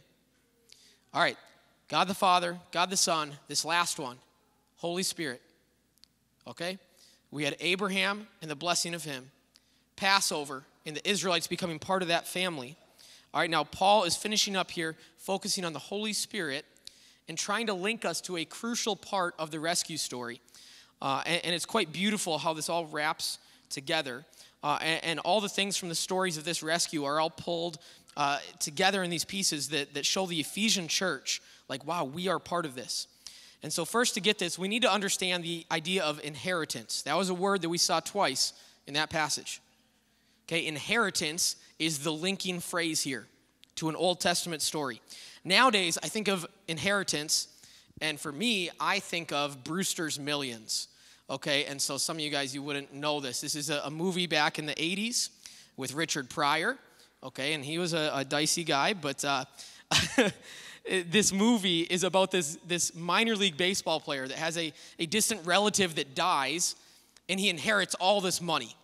All 1.15 1.23
right, 1.23 1.37
God 1.89 2.09
the 2.09 2.15
Father, 2.15 2.59
God 2.73 2.91
the 2.91 2.97
Son, 2.97 3.33
this 3.49 3.65
last 3.65 3.99
one, 3.99 4.17
Holy 4.77 5.03
Spirit. 5.03 5.43
Okay? 6.47 6.79
We 7.33 7.45
had 7.45 7.57
Abraham 7.61 8.29
and 8.43 8.51
the 8.51 8.55
blessing 8.55 8.95
of 8.95 9.05
him, 9.05 9.31
Passover, 9.97 10.65
and 10.87 10.95
the 10.95 11.09
Israelites 11.09 11.47
becoming 11.47 11.79
part 11.79 12.03
of 12.03 12.09
that 12.09 12.29
family. 12.29 12.77
All 13.33 13.41
right, 13.41 13.51
now 13.51 13.65
Paul 13.65 14.05
is 14.05 14.15
finishing 14.15 14.55
up 14.55 14.71
here, 14.71 14.97
focusing 15.17 15.65
on 15.65 15.73
the 15.73 15.79
Holy 15.79 16.13
Spirit 16.13 16.67
and 17.29 17.39
trying 17.39 17.67
to 17.69 17.75
link 17.75 18.05
us 18.05 18.21
to 18.23 18.37
a 18.37 18.45
crucial 18.45 18.95
part 18.95 19.35
of 19.39 19.51
the 19.51 19.59
rescue 19.59 19.97
story. 19.97 20.41
Uh, 21.01 21.23
and, 21.25 21.45
and, 21.47 21.55
it's 21.55 21.65
quite 21.65 21.93
beautiful 21.93 22.39
how 22.39 22.53
this 22.53 22.69
all 22.69 22.87
wraps 22.87 23.39
together. 23.71 24.25
Uh, 24.63 24.79
and, 24.83 25.05
and, 25.05 25.19
all 25.21 25.41
the 25.41 25.49
things 25.49 25.77
from 25.77 25.89
the 25.89 25.95
stories 25.95 26.37
of 26.37 26.45
this 26.45 26.63
rescue 26.63 27.05
are 27.05 27.19
all 27.19 27.31
pulled 27.31 27.79
uh, 28.17 28.39
together 28.61 29.03
in 29.03 29.11
these 29.11 29.25
pieces 29.25 29.71
that, 29.71 29.95
that 29.95 30.07
show 30.07 30.27
the 30.27 30.39
Ephesian 30.39 30.87
church, 30.87 31.43
like, 31.69 31.85
wow, 31.87 32.05
we 32.05 32.29
are 32.29 32.39
part 32.39 32.67
of 32.67 32.75
this. 32.75 33.09
And 33.63 33.73
so, 33.73 33.85
first, 33.85 34.15
to 34.15 34.21
get 34.21 34.39
this, 34.39 34.59
we 34.59 34.69
need 34.69 34.83
to 34.83 34.93
understand 34.93 35.45
the 35.45 35.65
idea 35.71 36.03
of 36.03 36.21
inheritance. 36.25 37.03
That 37.03 37.17
was 37.17 37.29
a 37.29 37.35
word 37.35 37.63
that 37.63 37.69
we 37.69 37.79
saw 37.79 38.01
twice 38.01 38.53
in 38.87 38.95
that 38.95 39.09
passage. 39.09 39.61
Okay, 40.47 40.67
inheritance 40.67 41.57
is 41.79 42.01
the 42.01 42.13
linking 42.13 42.61
phrase 42.61 43.03
here 43.03 43.27
to 43.77 43.89
an 43.89 43.97
Old 43.97 44.21
Testament 44.21 44.63
story. 44.63 45.01
Nowadays, 45.45 45.99
I 46.03 46.09
think 46.09 46.29
of 46.29 46.47
inheritance, 46.69 47.49
and 48.01 48.19
for 48.19 48.33
me, 48.33 48.71
I 48.81 48.99
think 48.99 49.33
of 49.33 49.63
Brewster's 49.65 50.19
Millions. 50.19 50.89
Okay, 51.31 51.65
and 51.65 51.81
so 51.81 51.97
some 51.99 52.17
of 52.17 52.21
you 52.21 52.31
guys, 52.31 52.55
you 52.55 52.63
wouldn't 52.63 52.93
know 52.93 53.21
this. 53.21 53.41
This 53.41 53.55
is 53.55 53.71
a, 53.71 53.81
a 53.85 53.91
movie 53.91 54.27
back 54.27 54.59
in 54.59 54.67
the 54.67 54.75
80s 54.75 55.31
with 55.77 55.95
Richard 55.95 56.29
Pryor. 56.29 56.77
Okay, 57.25 57.55
and 57.55 57.65
he 57.65 57.79
was 57.79 57.93
a, 57.93 58.11
a 58.13 58.25
dicey 58.25 58.65
guy, 58.65 58.93
but 58.93 59.25
uh, 59.25 59.45
Uh, 60.91 60.99
this 61.09 61.33
movie 61.33 61.81
is 61.83 62.05
about 62.05 62.31
this, 62.31 62.59
this 62.67 62.95
minor 62.95 63.37
league 63.37 63.57
baseball 63.57 64.01
player 64.01 64.27
that 64.27 64.37
has 64.37 64.57
a, 64.59 64.73
a 64.99 65.07
distant 65.07 65.47
relative 65.47 65.95
that 65.95 66.15
dies, 66.15 66.77
and 67.29 67.39
he 67.39 67.49
inherits 67.49 67.95
all 67.97 68.21
this 68.21 68.41
money. 68.41 68.77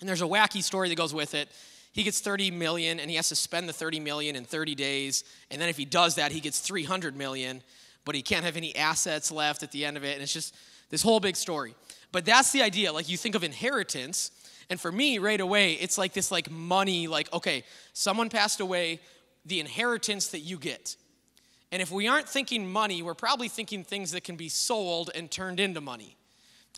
And 0.00 0.08
there's 0.08 0.22
a 0.22 0.26
wacky 0.26 0.62
story 0.62 0.88
that 0.88 0.96
goes 0.96 1.14
with 1.14 1.34
it. 1.34 1.48
He 1.92 2.04
gets 2.04 2.20
30 2.20 2.50
million 2.52 3.00
and 3.00 3.10
he 3.10 3.16
has 3.16 3.28
to 3.30 3.34
spend 3.34 3.68
the 3.68 3.72
30 3.72 3.98
million 4.00 4.36
in 4.36 4.44
30 4.44 4.74
days 4.74 5.24
and 5.50 5.60
then 5.60 5.68
if 5.68 5.76
he 5.76 5.84
does 5.84 6.14
that 6.14 6.30
he 6.30 6.38
gets 6.38 6.60
300 6.60 7.16
million 7.16 7.60
but 8.04 8.14
he 8.14 8.22
can't 8.22 8.44
have 8.44 8.56
any 8.56 8.76
assets 8.76 9.32
left 9.32 9.62
at 9.62 9.72
the 9.72 9.84
end 9.84 9.96
of 9.96 10.04
it 10.04 10.14
and 10.14 10.22
it's 10.22 10.32
just 10.32 10.54
this 10.90 11.02
whole 11.02 11.18
big 11.18 11.34
story. 11.34 11.74
But 12.12 12.24
that's 12.24 12.52
the 12.52 12.62
idea 12.62 12.92
like 12.92 13.08
you 13.08 13.16
think 13.16 13.34
of 13.34 13.42
inheritance 13.42 14.30
and 14.70 14.80
for 14.80 14.92
me 14.92 15.18
right 15.18 15.40
away 15.40 15.72
it's 15.72 15.98
like 15.98 16.12
this 16.12 16.30
like 16.30 16.50
money 16.50 17.08
like 17.08 17.32
okay 17.32 17.64
someone 17.94 18.28
passed 18.28 18.60
away 18.60 19.00
the 19.44 19.58
inheritance 19.58 20.28
that 20.28 20.40
you 20.40 20.56
get 20.56 20.94
and 21.70 21.82
if 21.82 21.90
we 21.90 22.08
aren't 22.08 22.28
thinking 22.28 22.70
money 22.70 23.02
we're 23.02 23.14
probably 23.14 23.48
thinking 23.48 23.84
things 23.84 24.12
that 24.12 24.24
can 24.24 24.36
be 24.36 24.48
sold 24.48 25.10
and 25.14 25.30
turned 25.30 25.60
into 25.60 25.80
money 25.80 26.16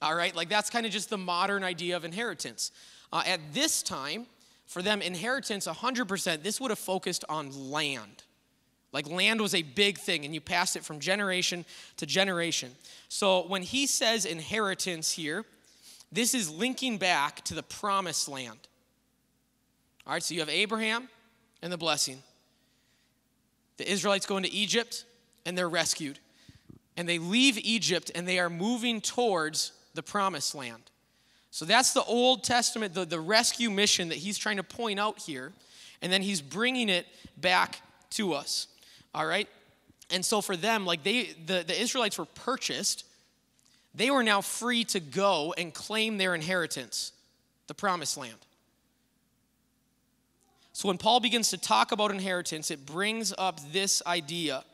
all 0.03 0.15
right 0.15 0.35
like 0.35 0.49
that's 0.49 0.71
kind 0.71 0.87
of 0.87 0.93
just 0.93 1.11
the 1.11 1.19
modern 1.19 1.65
idea 1.65 1.97
of 1.97 2.05
inheritance 2.05 2.73
uh, 3.13 3.23
at 3.27 3.41
this 3.53 3.83
time 3.83 4.27
for 4.71 4.83
them, 4.83 5.03
inheritance, 5.03 5.67
100%, 5.67 6.45
this 6.45 6.61
would 6.61 6.71
have 6.71 6.79
focused 6.79 7.25
on 7.29 7.73
land. 7.73 8.23
Like 8.93 9.11
land 9.11 9.41
was 9.41 9.53
a 9.53 9.63
big 9.63 9.99
thing, 9.99 10.25
and 10.25 10.33
you 10.33 10.41
passed 10.41 10.77
it 10.77 10.85
from 10.85 11.01
generation 11.01 11.65
to 11.97 12.07
generation. 12.07 12.71
So 13.09 13.49
when 13.49 13.63
he 13.63 13.89
says 13.89 14.25
inheritance 14.25 15.11
here, 15.11 15.45
this 16.13 16.35
is 16.35 16.49
linking 16.49 16.99
back 16.99 17.45
to 17.47 17.55
the 17.55 17.65
promised 17.65 18.29
land. 18.29 18.61
All 20.07 20.13
right, 20.13 20.23
so 20.23 20.35
you 20.35 20.41
have 20.41 20.49
Abraham 20.49 21.09
and 21.63 21.73
the 21.73 21.77
blessing. 21.77 22.23
The 23.81 23.91
Israelites 23.91 24.27
go 24.27 24.37
into 24.37 24.51
Egypt 24.53 25.07
and 25.47 25.57
they're 25.57 25.67
rescued. 25.67 26.19
And 26.99 27.09
they 27.09 27.19
leave 27.19 27.57
Egypt 27.57 28.11
and 28.15 28.29
they 28.29 28.39
are 28.39 28.51
moving 28.51 29.01
towards 29.01 29.73
the 29.95 30.03
promised 30.03 30.55
land. 30.55 30.83
So 31.51 31.65
that's 31.65 31.95
the 31.95 32.05
Old 32.05 32.45
Testament, 32.45 32.93
the, 32.93 33.07
the 33.07 33.19
rescue 33.19 33.71
mission 33.71 34.11
that 34.11 34.19
he's 34.19 34.37
trying 34.37 34.59
to 34.59 34.63
point 34.63 35.01
out 35.01 35.19
here. 35.19 35.55
And 36.03 36.13
then 36.13 36.21
he's 36.21 36.43
bringing 36.43 36.91
it 36.91 37.07
back 37.39 37.81
to 38.11 38.35
us. 38.35 38.67
All 39.15 39.25
right? 39.25 39.49
And 40.11 40.23
so 40.23 40.43
for 40.43 40.59
them, 40.59 40.85
like 40.85 41.03
they, 41.03 41.31
the, 41.47 41.65
the 41.67 41.81
Israelites 41.81 42.19
were 42.19 42.27
purchased, 42.27 43.07
they 43.95 44.11
were 44.11 44.23
now 44.23 44.43
free 44.43 44.85
to 44.85 45.01
go 45.01 45.55
and 45.57 45.73
claim 45.73 46.19
their 46.19 46.35
inheritance, 46.35 47.13
the 47.67 47.75
promised 47.75 48.19
land. 48.19 48.37
So 50.81 50.89
when 50.89 50.97
Paul 50.97 51.21
begins 51.21 51.51
to 51.51 51.59
talk 51.59 51.93
about 51.93 52.11
inheritance, 52.11 52.71
it 52.71 52.87
brings 52.87 53.35
up 53.37 53.61
this 53.71 54.01
idea 54.07 54.65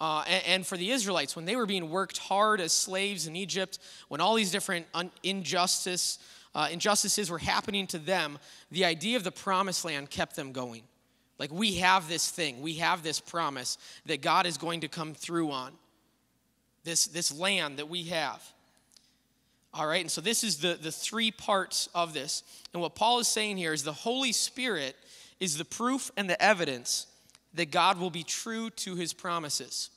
uh, 0.00 0.24
and, 0.26 0.44
and, 0.44 0.66
for 0.66 0.76
the 0.76 0.90
Israelites, 0.90 1.36
when 1.36 1.44
they 1.44 1.54
were 1.54 1.66
being 1.66 1.88
worked 1.88 2.18
hard 2.18 2.60
as 2.60 2.72
slaves 2.72 3.28
in 3.28 3.36
Egypt, 3.36 3.78
when 4.08 4.20
all 4.20 4.34
these 4.34 4.50
different 4.50 4.86
un- 4.92 5.12
injustice, 5.22 6.18
uh, 6.52 6.66
injustices 6.72 7.30
were 7.30 7.38
happening 7.38 7.86
to 7.86 7.98
them, 7.98 8.40
the 8.72 8.84
idea 8.84 9.16
of 9.16 9.22
the 9.22 9.30
promised 9.30 9.84
land 9.84 10.10
kept 10.10 10.34
them 10.34 10.50
going. 10.50 10.82
Like, 11.38 11.52
we 11.52 11.76
have 11.76 12.08
this 12.08 12.28
thing, 12.28 12.60
we 12.60 12.74
have 12.74 13.04
this 13.04 13.20
promise 13.20 13.78
that 14.06 14.22
God 14.22 14.46
is 14.46 14.58
going 14.58 14.80
to 14.80 14.88
come 14.88 15.14
through 15.14 15.52
on. 15.52 15.70
This, 16.82 17.06
this 17.06 17.32
land 17.32 17.78
that 17.78 17.88
we 17.88 18.02
have. 18.06 18.42
All 19.72 19.86
right, 19.86 20.00
and 20.00 20.10
so 20.10 20.20
this 20.20 20.42
is 20.42 20.56
the, 20.56 20.76
the 20.80 20.90
three 20.90 21.30
parts 21.30 21.88
of 21.94 22.14
this. 22.14 22.42
And 22.72 22.82
what 22.82 22.96
Paul 22.96 23.20
is 23.20 23.28
saying 23.28 23.58
here 23.58 23.72
is 23.72 23.84
the 23.84 23.92
Holy 23.92 24.32
Spirit 24.32 24.96
is 25.40 25.58
the 25.58 25.64
proof 25.64 26.10
and 26.16 26.28
the 26.28 26.40
evidence 26.42 27.06
that 27.54 27.70
God 27.70 27.98
will 27.98 28.10
be 28.10 28.22
true 28.22 28.70
to 28.70 28.94
his 28.94 29.12
promises. 29.12 29.90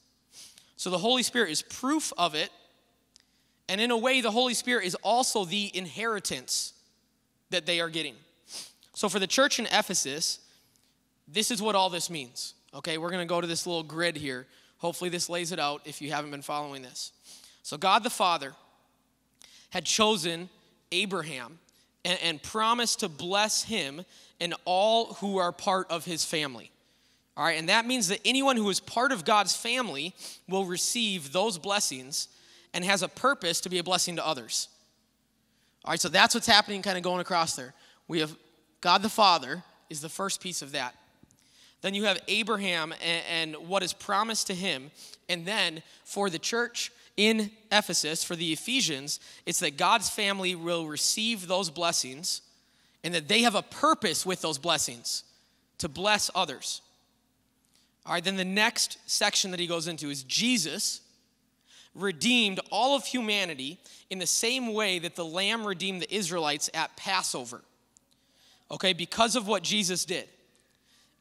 So 0.77 0.89
the 0.89 0.97
Holy 0.97 1.23
Spirit 1.23 1.51
is 1.51 1.61
proof 1.61 2.13
of 2.17 2.35
it. 2.35 2.49
And 3.67 3.79
in 3.79 3.91
a 3.91 3.97
way, 3.97 4.21
the 4.21 4.31
Holy 4.31 4.53
Spirit 4.53 4.85
is 4.85 4.95
also 4.95 5.45
the 5.45 5.69
inheritance 5.75 6.73
that 7.49 7.65
they 7.65 7.79
are 7.79 7.89
getting. 7.89 8.15
So 8.93 9.09
for 9.09 9.19
the 9.19 9.27
church 9.27 9.59
in 9.59 9.65
Ephesus, 9.67 10.39
this 11.27 11.51
is 11.51 11.61
what 11.61 11.75
all 11.75 11.89
this 11.89 12.09
means. 12.09 12.55
Okay, 12.73 12.97
we're 12.97 13.09
going 13.09 13.25
to 13.25 13.31
go 13.31 13.41
to 13.41 13.47
this 13.47 13.67
little 13.67 13.83
grid 13.83 14.15
here. 14.15 14.47
Hopefully, 14.77 15.09
this 15.09 15.29
lays 15.29 15.51
it 15.51 15.59
out 15.59 15.81
if 15.85 16.01
you 16.01 16.11
haven't 16.11 16.31
been 16.31 16.41
following 16.41 16.81
this. 16.81 17.11
So, 17.63 17.77
God 17.77 18.03
the 18.03 18.09
Father 18.09 18.53
had 19.71 19.85
chosen 19.85 20.49
Abraham 20.91 21.59
and, 22.05 22.17
and 22.23 22.41
promised 22.41 23.01
to 23.01 23.09
bless 23.09 23.63
him 23.63 24.05
and 24.39 24.53
all 24.65 25.13
who 25.15 25.37
are 25.37 25.51
part 25.51 25.89
of 25.91 26.05
his 26.05 26.23
family. 26.25 26.71
All 27.37 27.45
right, 27.45 27.57
and 27.57 27.69
that 27.69 27.85
means 27.85 28.09
that 28.09 28.19
anyone 28.25 28.57
who 28.57 28.69
is 28.69 28.79
part 28.79 29.11
of 29.11 29.23
God's 29.23 29.55
family 29.55 30.13
will 30.47 30.65
receive 30.65 31.31
those 31.31 31.57
blessings 31.57 32.27
and 32.73 32.83
has 32.83 33.01
a 33.01 33.07
purpose 33.07 33.61
to 33.61 33.69
be 33.69 33.79
a 33.79 33.83
blessing 33.83 34.17
to 34.17 34.25
others. 34.25 34.67
All 35.85 35.91
right, 35.91 35.99
so 35.99 36.09
that's 36.09 36.35
what's 36.35 36.47
happening, 36.47 36.81
kind 36.81 36.97
of 36.97 37.03
going 37.03 37.21
across 37.21 37.55
there. 37.55 37.73
We 38.07 38.19
have 38.19 38.35
God 38.81 39.01
the 39.01 39.09
Father 39.09 39.63
is 39.89 40.01
the 40.01 40.09
first 40.09 40.41
piece 40.41 40.61
of 40.61 40.73
that. 40.73 40.95
Then 41.81 41.93
you 41.93 42.05
have 42.05 42.19
Abraham 42.27 42.93
and, 43.01 43.55
and 43.55 43.67
what 43.69 43.83
is 43.83 43.93
promised 43.93 44.47
to 44.47 44.53
him. 44.53 44.91
And 45.29 45.45
then 45.45 45.81
for 46.03 46.29
the 46.29 46.39
church 46.39 46.91
in 47.15 47.51
Ephesus, 47.71 48.23
for 48.23 48.35
the 48.35 48.51
Ephesians, 48.51 49.19
it's 49.45 49.59
that 49.59 49.77
God's 49.77 50.09
family 50.09 50.55
will 50.55 50.87
receive 50.87 51.47
those 51.47 51.69
blessings 51.69 52.41
and 53.03 53.13
that 53.13 53.27
they 53.27 53.41
have 53.41 53.55
a 53.55 53.61
purpose 53.61 54.25
with 54.25 54.41
those 54.41 54.57
blessings 54.57 55.23
to 55.77 55.87
bless 55.87 56.29
others. 56.35 56.81
All 58.05 58.13
right, 58.13 58.23
then 58.23 58.37
the 58.37 58.45
next 58.45 58.97
section 59.05 59.51
that 59.51 59.59
he 59.59 59.67
goes 59.67 59.87
into 59.87 60.09
is 60.09 60.23
Jesus 60.23 61.01
redeemed 61.95 62.59
all 62.71 62.95
of 62.95 63.05
humanity 63.05 63.77
in 64.09 64.19
the 64.19 64.27
same 64.27 64.73
way 64.73 64.99
that 64.99 65.15
the 65.15 65.25
lamb 65.25 65.65
redeemed 65.65 66.01
the 66.01 66.13
Israelites 66.13 66.69
at 66.73 66.95
Passover. 66.95 67.61
Okay, 68.71 68.93
because 68.93 69.35
of 69.35 69.47
what 69.47 69.63
Jesus 69.63 70.05
did. 70.05 70.27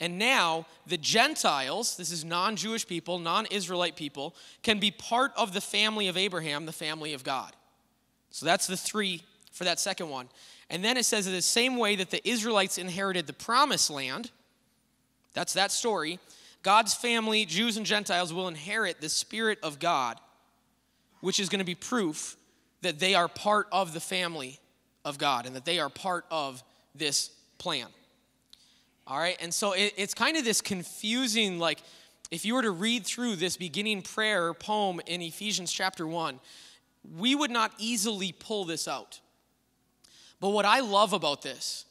And 0.00 0.18
now 0.18 0.66
the 0.86 0.98
Gentiles, 0.98 1.96
this 1.96 2.12
is 2.12 2.24
non 2.24 2.56
Jewish 2.56 2.86
people, 2.86 3.18
non 3.18 3.46
Israelite 3.46 3.96
people, 3.96 4.34
can 4.62 4.78
be 4.78 4.90
part 4.90 5.32
of 5.36 5.52
the 5.52 5.60
family 5.60 6.08
of 6.08 6.16
Abraham, 6.16 6.66
the 6.66 6.72
family 6.72 7.14
of 7.14 7.24
God. 7.24 7.52
So 8.30 8.46
that's 8.46 8.66
the 8.66 8.76
three 8.76 9.22
for 9.52 9.64
that 9.64 9.80
second 9.80 10.08
one. 10.10 10.28
And 10.70 10.84
then 10.84 10.96
it 10.96 11.04
says, 11.04 11.26
in 11.26 11.32
the 11.32 11.42
same 11.42 11.76
way 11.76 11.96
that 11.96 12.10
the 12.10 12.26
Israelites 12.28 12.78
inherited 12.78 13.26
the 13.26 13.32
promised 13.32 13.90
land, 13.90 14.30
that's 15.32 15.54
that 15.54 15.72
story, 15.72 16.18
God's 16.62 16.94
family, 16.94 17.44
Jews 17.44 17.76
and 17.76 17.86
Gentiles, 17.86 18.32
will 18.32 18.48
inherit 18.48 19.00
the 19.00 19.08
Spirit 19.08 19.58
of 19.62 19.78
God, 19.78 20.18
which 21.20 21.40
is 21.40 21.48
going 21.48 21.60
to 21.60 21.64
be 21.64 21.74
proof 21.74 22.36
that 22.82 22.98
they 22.98 23.14
are 23.14 23.28
part 23.28 23.66
of 23.72 23.94
the 23.94 24.00
family 24.00 24.58
of 25.04 25.18
God 25.18 25.46
and 25.46 25.56
that 25.56 25.64
they 25.64 25.78
are 25.78 25.88
part 25.88 26.24
of 26.30 26.62
this 26.94 27.30
plan. 27.58 27.86
All 29.06 29.18
right, 29.18 29.36
and 29.40 29.52
so 29.54 29.72
it, 29.72 29.94
it's 29.96 30.12
kind 30.12 30.36
of 30.36 30.44
this 30.44 30.60
confusing, 30.60 31.58
like, 31.58 31.80
if 32.30 32.44
you 32.44 32.54
were 32.54 32.62
to 32.62 32.70
read 32.70 33.06
through 33.06 33.36
this 33.36 33.56
beginning 33.56 34.02
prayer 34.02 34.52
poem 34.52 35.00
in 35.06 35.22
Ephesians 35.22 35.72
chapter 35.72 36.06
1, 36.06 36.38
we 37.16 37.34
would 37.34 37.50
not 37.50 37.72
easily 37.78 38.32
pull 38.32 38.66
this 38.66 38.86
out. 38.86 39.20
But 40.40 40.50
what 40.50 40.64
I 40.64 40.80
love 40.80 41.12
about 41.12 41.42
this 41.42 41.84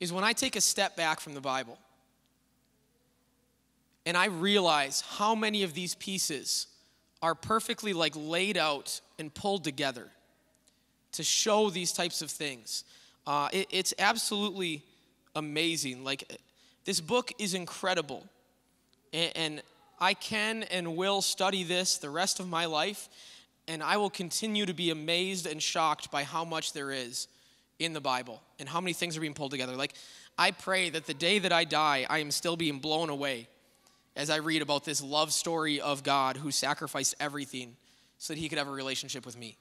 is 0.00 0.12
when 0.12 0.24
I 0.24 0.32
take 0.32 0.56
a 0.56 0.60
step 0.60 0.96
back 0.96 1.20
from 1.20 1.34
the 1.34 1.40
Bible 1.40 1.78
and 4.06 4.16
I 4.16 4.26
realize 4.26 5.02
how 5.02 5.34
many 5.34 5.64
of 5.64 5.74
these 5.74 5.94
pieces 5.94 6.68
are 7.20 7.34
perfectly 7.34 7.92
like 7.92 8.14
laid 8.16 8.56
out 8.56 9.00
and 9.18 9.32
pulled 9.34 9.64
together 9.64 10.08
to 11.12 11.22
show 11.22 11.68
these 11.70 11.92
types 11.92 12.22
of 12.22 12.30
things. 12.30 12.84
Uh, 13.26 13.48
it, 13.52 13.66
it's 13.70 13.92
absolutely 13.98 14.82
amazing. 15.34 16.04
Like, 16.04 16.38
this 16.84 17.00
book 17.00 17.32
is 17.38 17.54
incredible. 17.54 18.26
And, 19.12 19.32
and 19.36 19.62
I 20.00 20.14
can 20.14 20.62
and 20.64 20.96
will 20.96 21.20
study 21.20 21.64
this 21.64 21.98
the 21.98 22.10
rest 22.10 22.40
of 22.40 22.48
my 22.48 22.66
life, 22.66 23.08
and 23.66 23.82
I 23.82 23.96
will 23.96 24.10
continue 24.10 24.64
to 24.64 24.74
be 24.74 24.90
amazed 24.90 25.46
and 25.46 25.62
shocked 25.62 26.10
by 26.10 26.22
how 26.22 26.44
much 26.44 26.72
there 26.72 26.92
is 26.92 27.26
in 27.78 27.92
the 27.92 28.00
Bible 28.00 28.42
and 28.58 28.68
how 28.68 28.80
many 28.80 28.92
things 28.92 29.16
are 29.16 29.20
being 29.20 29.34
pulled 29.34 29.50
together. 29.50 29.76
Like, 29.76 29.94
I 30.36 30.50
pray 30.50 30.90
that 30.90 31.06
the 31.06 31.14
day 31.14 31.38
that 31.38 31.52
I 31.52 31.64
die, 31.64 32.06
I 32.08 32.18
am 32.18 32.30
still 32.30 32.56
being 32.56 32.78
blown 32.78 33.10
away 33.10 33.48
as 34.16 34.30
I 34.30 34.36
read 34.36 34.62
about 34.62 34.84
this 34.84 35.02
love 35.02 35.32
story 35.32 35.80
of 35.80 36.02
God 36.02 36.36
who 36.36 36.50
sacrificed 36.50 37.14
everything 37.20 37.76
so 38.18 38.32
that 38.32 38.38
he 38.38 38.48
could 38.48 38.58
have 38.58 38.68
a 38.68 38.72
relationship 38.72 39.24
with 39.24 39.38
me. 39.38 39.56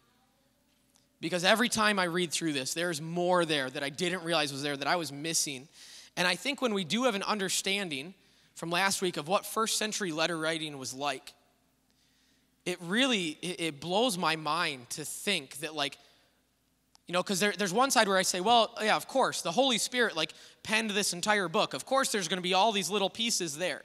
Because 1.19 1.43
every 1.43 1.69
time 1.69 1.99
I 1.99 2.05
read 2.05 2.31
through 2.31 2.53
this, 2.53 2.73
there's 2.73 3.01
more 3.01 3.45
there 3.45 3.69
that 3.69 3.83
I 3.83 3.89
didn't 3.89 4.23
realize 4.23 4.51
was 4.51 4.63
there 4.63 4.77
that 4.77 4.87
I 4.87 4.95
was 4.95 5.11
missing. 5.11 5.67
And 6.15 6.27
I 6.27 6.35
think 6.35 6.61
when 6.61 6.73
we 6.73 6.83
do 6.83 7.03
have 7.03 7.15
an 7.15 7.23
understanding 7.23 8.13
from 8.55 8.69
last 8.71 9.01
week 9.01 9.17
of 9.17 9.27
what 9.27 9.45
first 9.45 9.77
century 9.77 10.11
letter 10.11 10.37
writing 10.37 10.77
was 10.77 10.93
like, 10.93 11.33
it 12.65 12.77
really 12.81 13.37
it, 13.41 13.79
blows 13.79 14.17
my 14.17 14.35
mind 14.35 14.89
to 14.91 15.05
think 15.05 15.57
that 15.59 15.73
like 15.73 15.97
you 17.07 17.13
know 17.13 17.23
because 17.23 17.39
there, 17.39 17.53
there's 17.57 17.73
one 17.73 17.91
side 17.91 18.07
where 18.07 18.17
i 18.17 18.21
say 18.21 18.41
well 18.41 18.73
yeah 18.81 18.95
of 18.95 19.07
course 19.07 19.41
the 19.41 19.51
holy 19.51 19.77
spirit 19.77 20.15
like 20.15 20.33
penned 20.63 20.91
this 20.91 21.13
entire 21.13 21.47
book 21.47 21.73
of 21.73 21.85
course 21.85 22.11
there's 22.11 22.27
going 22.27 22.37
to 22.37 22.43
be 22.43 22.53
all 22.53 22.71
these 22.71 22.89
little 22.89 23.09
pieces 23.09 23.57
there 23.57 23.83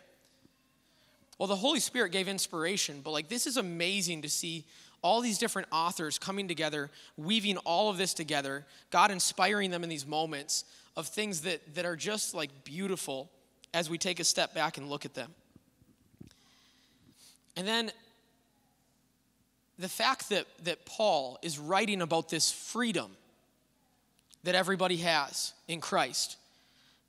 well 1.39 1.47
the 1.47 1.57
holy 1.57 1.81
spirit 1.81 2.13
gave 2.13 2.29
inspiration 2.29 3.01
but 3.03 3.11
like 3.11 3.29
this 3.29 3.47
is 3.47 3.57
amazing 3.57 4.23
to 4.23 4.29
see 4.29 4.65
all 5.03 5.21
these 5.21 5.39
different 5.39 5.69
authors 5.73 6.19
coming 6.19 6.49
together, 6.49 6.91
weaving 7.17 7.59
all 7.59 7.91
of 7.91 7.99
this 7.99 8.15
together, 8.15 8.65
God 8.91 9.11
inspiring 9.11 9.71
them 9.71 9.83
in 9.83 9.91
these 9.91 10.07
moments 10.07 10.65
of 10.97 11.09
things 11.09 11.41
that, 11.43 11.75
that 11.75 11.85
are 11.85 11.97
just 11.97 12.35
like 12.35 12.51
beautiful 12.65 13.29
as 13.75 13.91
we 13.91 13.99
take 13.99 14.21
a 14.21 14.25
step 14.25 14.55
back 14.55 14.79
and 14.79 14.89
look 14.89 15.05
at 15.05 15.15
them. 15.15 15.35
And 17.57 17.67
then 17.67 17.91
the 19.79 19.89
fact 19.89 20.29
that, 20.29 20.47
that 20.65 20.85
Paul 20.85 21.39
is 21.43 21.59
writing 21.59 22.03
about 22.03 22.29
this 22.29 22.51
freedom 22.51 23.11
that 24.45 24.55
everybody 24.55 24.99
has 24.99 25.53
in 25.69 25.81
Christ, 25.81 26.37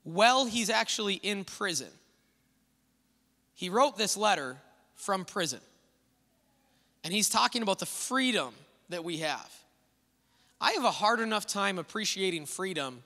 well, 0.05 0.45
he's 0.45 0.69
actually 0.69 1.15
in 1.15 1.43
prison. 1.43 1.89
He 3.55 3.69
wrote 3.69 3.97
this 3.97 4.17
letter 4.17 4.57
from 4.95 5.25
prison. 5.25 5.59
And 7.03 7.13
he's 7.13 7.29
talking 7.29 7.61
about 7.61 7.79
the 7.79 7.85
freedom 7.85 8.53
that 8.89 9.03
we 9.03 9.17
have. 9.17 9.51
I 10.61 10.71
have 10.73 10.85
a 10.85 10.91
hard 10.91 11.19
enough 11.19 11.45
time 11.45 11.77
appreciating 11.77 12.45
freedom 12.45 13.03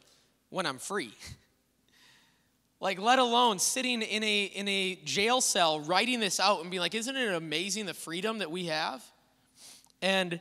when 0.49 0.65
I'm 0.65 0.77
free. 0.77 1.13
like, 2.79 2.99
let 2.99 3.17
alone 3.17 3.57
sitting 3.57 4.03
in 4.03 4.23
a, 4.23 4.43
in 4.43 4.67
a 4.67 4.95
jail 5.03 5.41
cell 5.41 5.79
writing 5.79 6.19
this 6.19 6.39
out 6.39 6.61
and 6.61 6.69
being 6.69 6.81
like, 6.81 6.93
isn't 6.93 7.15
it 7.15 7.33
amazing 7.33 7.87
the 7.87 7.95
freedom 7.95 8.39
that 8.39 8.51
we 8.51 8.65
have? 8.65 9.03
And 10.01 10.39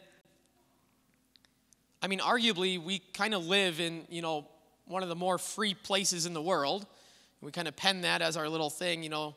I 2.03 2.09
mean, 2.09 2.21
arguably, 2.21 2.83
we 2.83 3.01
kind 3.13 3.35
of 3.35 3.47
live 3.47 3.81
in, 3.81 4.05
you 4.09 4.23
know, 4.23 4.47
one 4.87 5.03
of 5.03 5.09
the 5.09 5.17
more 5.17 5.39
free 5.39 5.75
places 5.75 6.27
in 6.27 6.35
the 6.35 6.43
world. 6.43 6.87
We 7.41 7.51
kind 7.51 7.69
of 7.69 7.77
pen 7.77 8.03
that 8.03 8.23
as 8.23 8.37
our 8.37 8.49
little 8.49 8.71
thing, 8.71 9.03
you 9.03 9.09
know. 9.09 9.35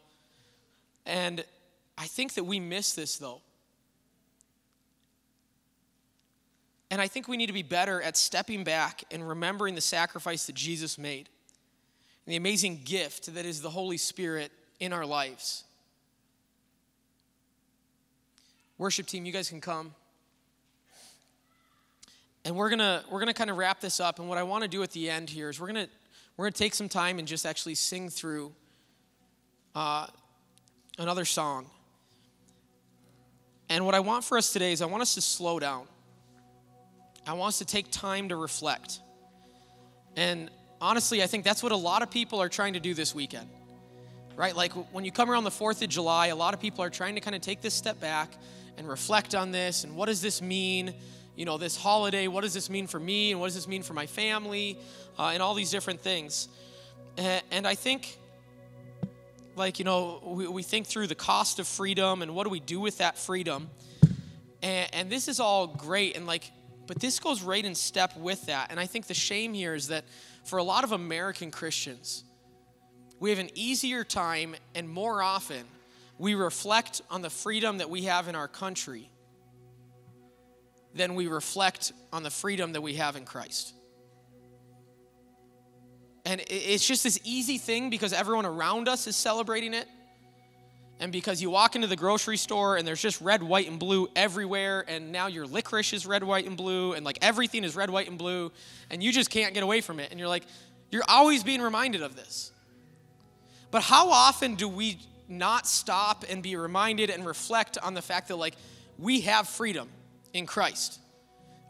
And 1.06 1.44
I 1.98 2.06
think 2.06 2.36
that 2.36 2.44
we 2.44 2.60
miss 2.60 2.94
this, 2.94 3.18
though. 3.18 3.42
And 6.92 7.02
I 7.02 7.08
think 7.08 7.28
we 7.28 7.38
need 7.38 7.48
to 7.48 7.54
be 7.54 7.64
better 7.64 8.02
at 8.02 8.18
stepping 8.18 8.64
back 8.64 9.04
and 9.12 9.28
remembering 9.28 9.76
the 9.76 9.82
sacrifice 9.82 10.46
that 10.48 10.56
Jesus 10.56 10.98
made 10.98 11.30
and 12.26 12.34
the 12.34 12.38
amazing 12.38 12.82
gift 12.84 13.34
that 13.34 13.46
is 13.46 13.62
the 13.62 13.70
Holy 13.70 13.98
Spirit 13.98 14.52
in 14.80 14.92
our 14.94 15.06
lives. 15.06 15.64
Worship 18.78 19.06
team, 19.06 19.26
you 19.26 19.34
guys 19.34 19.50
can 19.50 19.62
come. 19.62 19.94
And 22.46 22.56
we're 22.56 22.70
gonna 22.70 23.04
we're 23.12 23.20
gonna 23.20 23.34
kind 23.34 23.50
of 23.50 23.58
wrap 23.58 23.82
this 23.82 24.00
up. 24.00 24.20
And 24.20 24.30
what 24.30 24.38
I 24.38 24.44
want 24.44 24.64
to 24.64 24.70
do 24.70 24.82
at 24.84 24.92
the 24.92 25.10
end 25.10 25.30
here 25.30 25.50
is 25.50 25.60
we're 25.60 25.68
gonna 25.68 25.88
we're 26.38 26.46
gonna 26.46 26.52
take 26.54 26.74
some 26.74 26.90
time 26.90 27.20
and 27.20 27.28
just 27.28 27.46
actually 27.46 27.76
sing 27.76 28.10
through 28.10 28.54
uh, 29.76 30.08
another 30.98 31.26
song. 31.26 31.68
And 33.70 33.86
what 33.86 33.94
I 33.94 34.00
want 34.00 34.24
for 34.24 34.38
us 34.38 34.52
today 34.52 34.72
is 34.72 34.82
I 34.82 34.86
want 34.86 35.02
us 35.02 35.14
to 35.16 35.22
slow 35.22 35.60
down. 35.60 35.86
I 37.28 37.34
want 37.34 37.50
us 37.50 37.58
to 37.60 37.66
take 37.66 37.92
time 37.92 38.30
to 38.30 38.36
reflect. 38.36 39.00
And 40.16 40.50
honestly, 40.82 41.22
I 41.22 41.28
think 41.28 41.44
that's 41.44 41.62
what 41.62 41.72
a 41.72 41.78
lot 41.78 42.02
of 42.02 42.10
people 42.10 42.42
are 42.42 42.50
trying 42.50 42.74
to 42.74 42.80
do 42.80 42.94
this 42.94 43.14
weekend. 43.14 43.48
Right? 44.36 44.56
Like 44.56 44.72
when 44.94 45.06
you 45.06 45.12
come 45.12 45.30
around 45.30 45.44
the 45.44 45.50
4th 45.52 45.84
of 45.84 45.90
July, 45.90 46.28
a 46.28 46.36
lot 46.36 46.54
of 46.54 46.60
people 46.60 46.84
are 46.84 46.90
trying 46.90 47.16
to 47.16 47.22
kind 47.22 47.36
of 47.36 47.42
take 47.42 47.62
this 47.62 47.74
step 47.74 48.00
back 48.00 48.32
and 48.78 48.88
reflect 48.88 49.36
on 49.36 49.52
this 49.52 49.84
and 49.84 49.96
what 49.96 50.06
does 50.06 50.22
this 50.22 50.42
mean? 50.42 50.94
You 51.40 51.46
know, 51.46 51.58
this 51.58 51.78
holiday, 51.78 52.28
what 52.28 52.42
does 52.42 52.54
this 52.54 52.70
mean 52.70 52.86
for 52.86 53.00
me 53.00 53.32
and 53.32 53.40
what 53.40 53.48
does 53.48 53.56
this 53.56 53.66
mean 53.66 53.82
for 53.82 53.94
my 53.94 54.08
family 54.08 54.78
uh, 55.18 55.28
and 55.28 55.42
all 55.42 55.54
these 55.54 55.72
different 55.72 56.02
things. 56.02 56.50
And, 57.16 57.66
I 57.66 57.76
think, 57.76 58.18
like, 59.56 59.80
you 59.80 59.86
know, 59.86 60.22
we, 60.22 60.50
we, 60.50 60.64
think 60.64 60.86
through 60.86 61.08
the 61.08 61.16
cost 61.16 61.58
of 61.60 61.66
freedom 61.66 62.22
and 62.22 62.36
what 62.36 62.44
do 62.44 62.50
we 62.50 62.60
do 62.60 62.82
with 62.82 62.98
that 62.98 63.18
freedom. 63.18 63.70
And, 64.62 64.90
and 64.92 65.10
this 65.10 65.30
is 65.30 65.40
all 65.40 65.66
great. 65.66 66.18
And 66.18 66.28
like, 66.28 66.52
but 66.88 67.00
this 67.00 67.22
goes 67.22 67.42
right 67.42 67.64
in 67.64 67.74
step 67.74 68.18
with 68.18 68.48
that. 68.48 68.70
And 68.70 68.78
I 68.78 68.86
think 68.86 69.08
the 69.08 69.14
shame 69.14 69.54
here 69.54 69.76
is 69.76 69.88
that 69.88 70.04
for 70.44 70.60
a 70.60 70.64
lot 70.64 70.84
of 70.84 70.92
American 70.92 71.52
Christians, 71.52 72.26
we 73.22 73.30
have 73.30 73.40
an 73.40 73.52
easier 73.56 74.04
time 74.04 74.58
and 74.76 74.90
more 74.90 75.24
often 75.24 75.64
we 76.18 76.36
reflect 76.36 77.02
on 77.10 77.22
the 77.22 77.30
freedom 77.30 77.78
that 77.78 77.90
we 77.90 78.04
have 78.04 78.28
in 78.28 78.36
our 78.36 78.50
country 78.50 79.10
than 80.94 81.16
we 81.16 81.28
reflect 81.28 81.92
on 82.12 82.24
the 82.24 82.30
freedom 82.30 82.74
that 82.74 82.82
we 82.82 82.96
have 82.96 83.16
in 83.16 83.26
Christ. 83.26 83.74
And 86.26 86.42
it's 86.48 86.86
just 86.86 87.04
this 87.04 87.20
easy 87.24 87.58
thing 87.58 87.90
because 87.90 88.14
everyone 88.14 88.46
around 88.46 88.88
us 88.88 89.08
is 89.08 89.16
celebrating 89.16 89.74
it 89.74 89.88
and 91.00 91.12
because 91.12 91.42
you 91.42 91.50
walk 91.50 91.76
into 91.76 91.88
the 91.88 91.96
grocery 91.96 92.36
store 92.36 92.76
and 92.76 92.86
there's 92.86 93.02
just 93.02 93.22
red, 93.22 93.42
white, 93.42 93.70
and 93.70 93.80
blue 93.80 94.10
everywhere, 94.16 94.84
and 94.88 95.12
now 95.12 95.28
your 95.28 95.48
licorice 95.48 95.94
is 95.94 96.06
red, 96.06 96.24
white, 96.24 96.46
and 96.46 96.58
blue, 96.58 96.94
and 96.94 97.06
like 97.06 97.18
everything 97.22 97.64
is 97.64 97.76
red, 97.76 97.90
white, 97.90 98.10
and 98.10 98.18
blue, 98.18 98.52
and 98.90 99.02
you 99.02 99.12
just 99.12 99.30
can't 99.30 99.54
get 99.54 99.64
away 99.64 99.80
from 99.80 100.00
it. 100.00 100.12
And 100.12 100.20
you're 100.20 100.28
like, 100.28 100.44
you're 100.92 101.04
always 101.08 101.44
being 101.44 101.62
reminded 101.62 102.02
of 102.02 102.16
this. 102.16 102.52
But 103.72 103.82
how 103.82 104.10
often 104.10 104.56
do 104.56 104.68
we 104.68 105.00
not 105.30 105.68
stop 105.68 106.26
and 106.28 106.44
be 106.44 106.56
reminded 106.56 107.10
and 107.10 107.26
reflect 107.26 107.78
on 107.78 107.94
the 107.94 108.02
fact 108.02 108.28
that, 108.28 108.36
like, 108.36 108.56
we 108.98 109.22
have 109.22 109.48
freedom 109.48 109.88
in 110.34 110.46
Christ? 110.46 111.00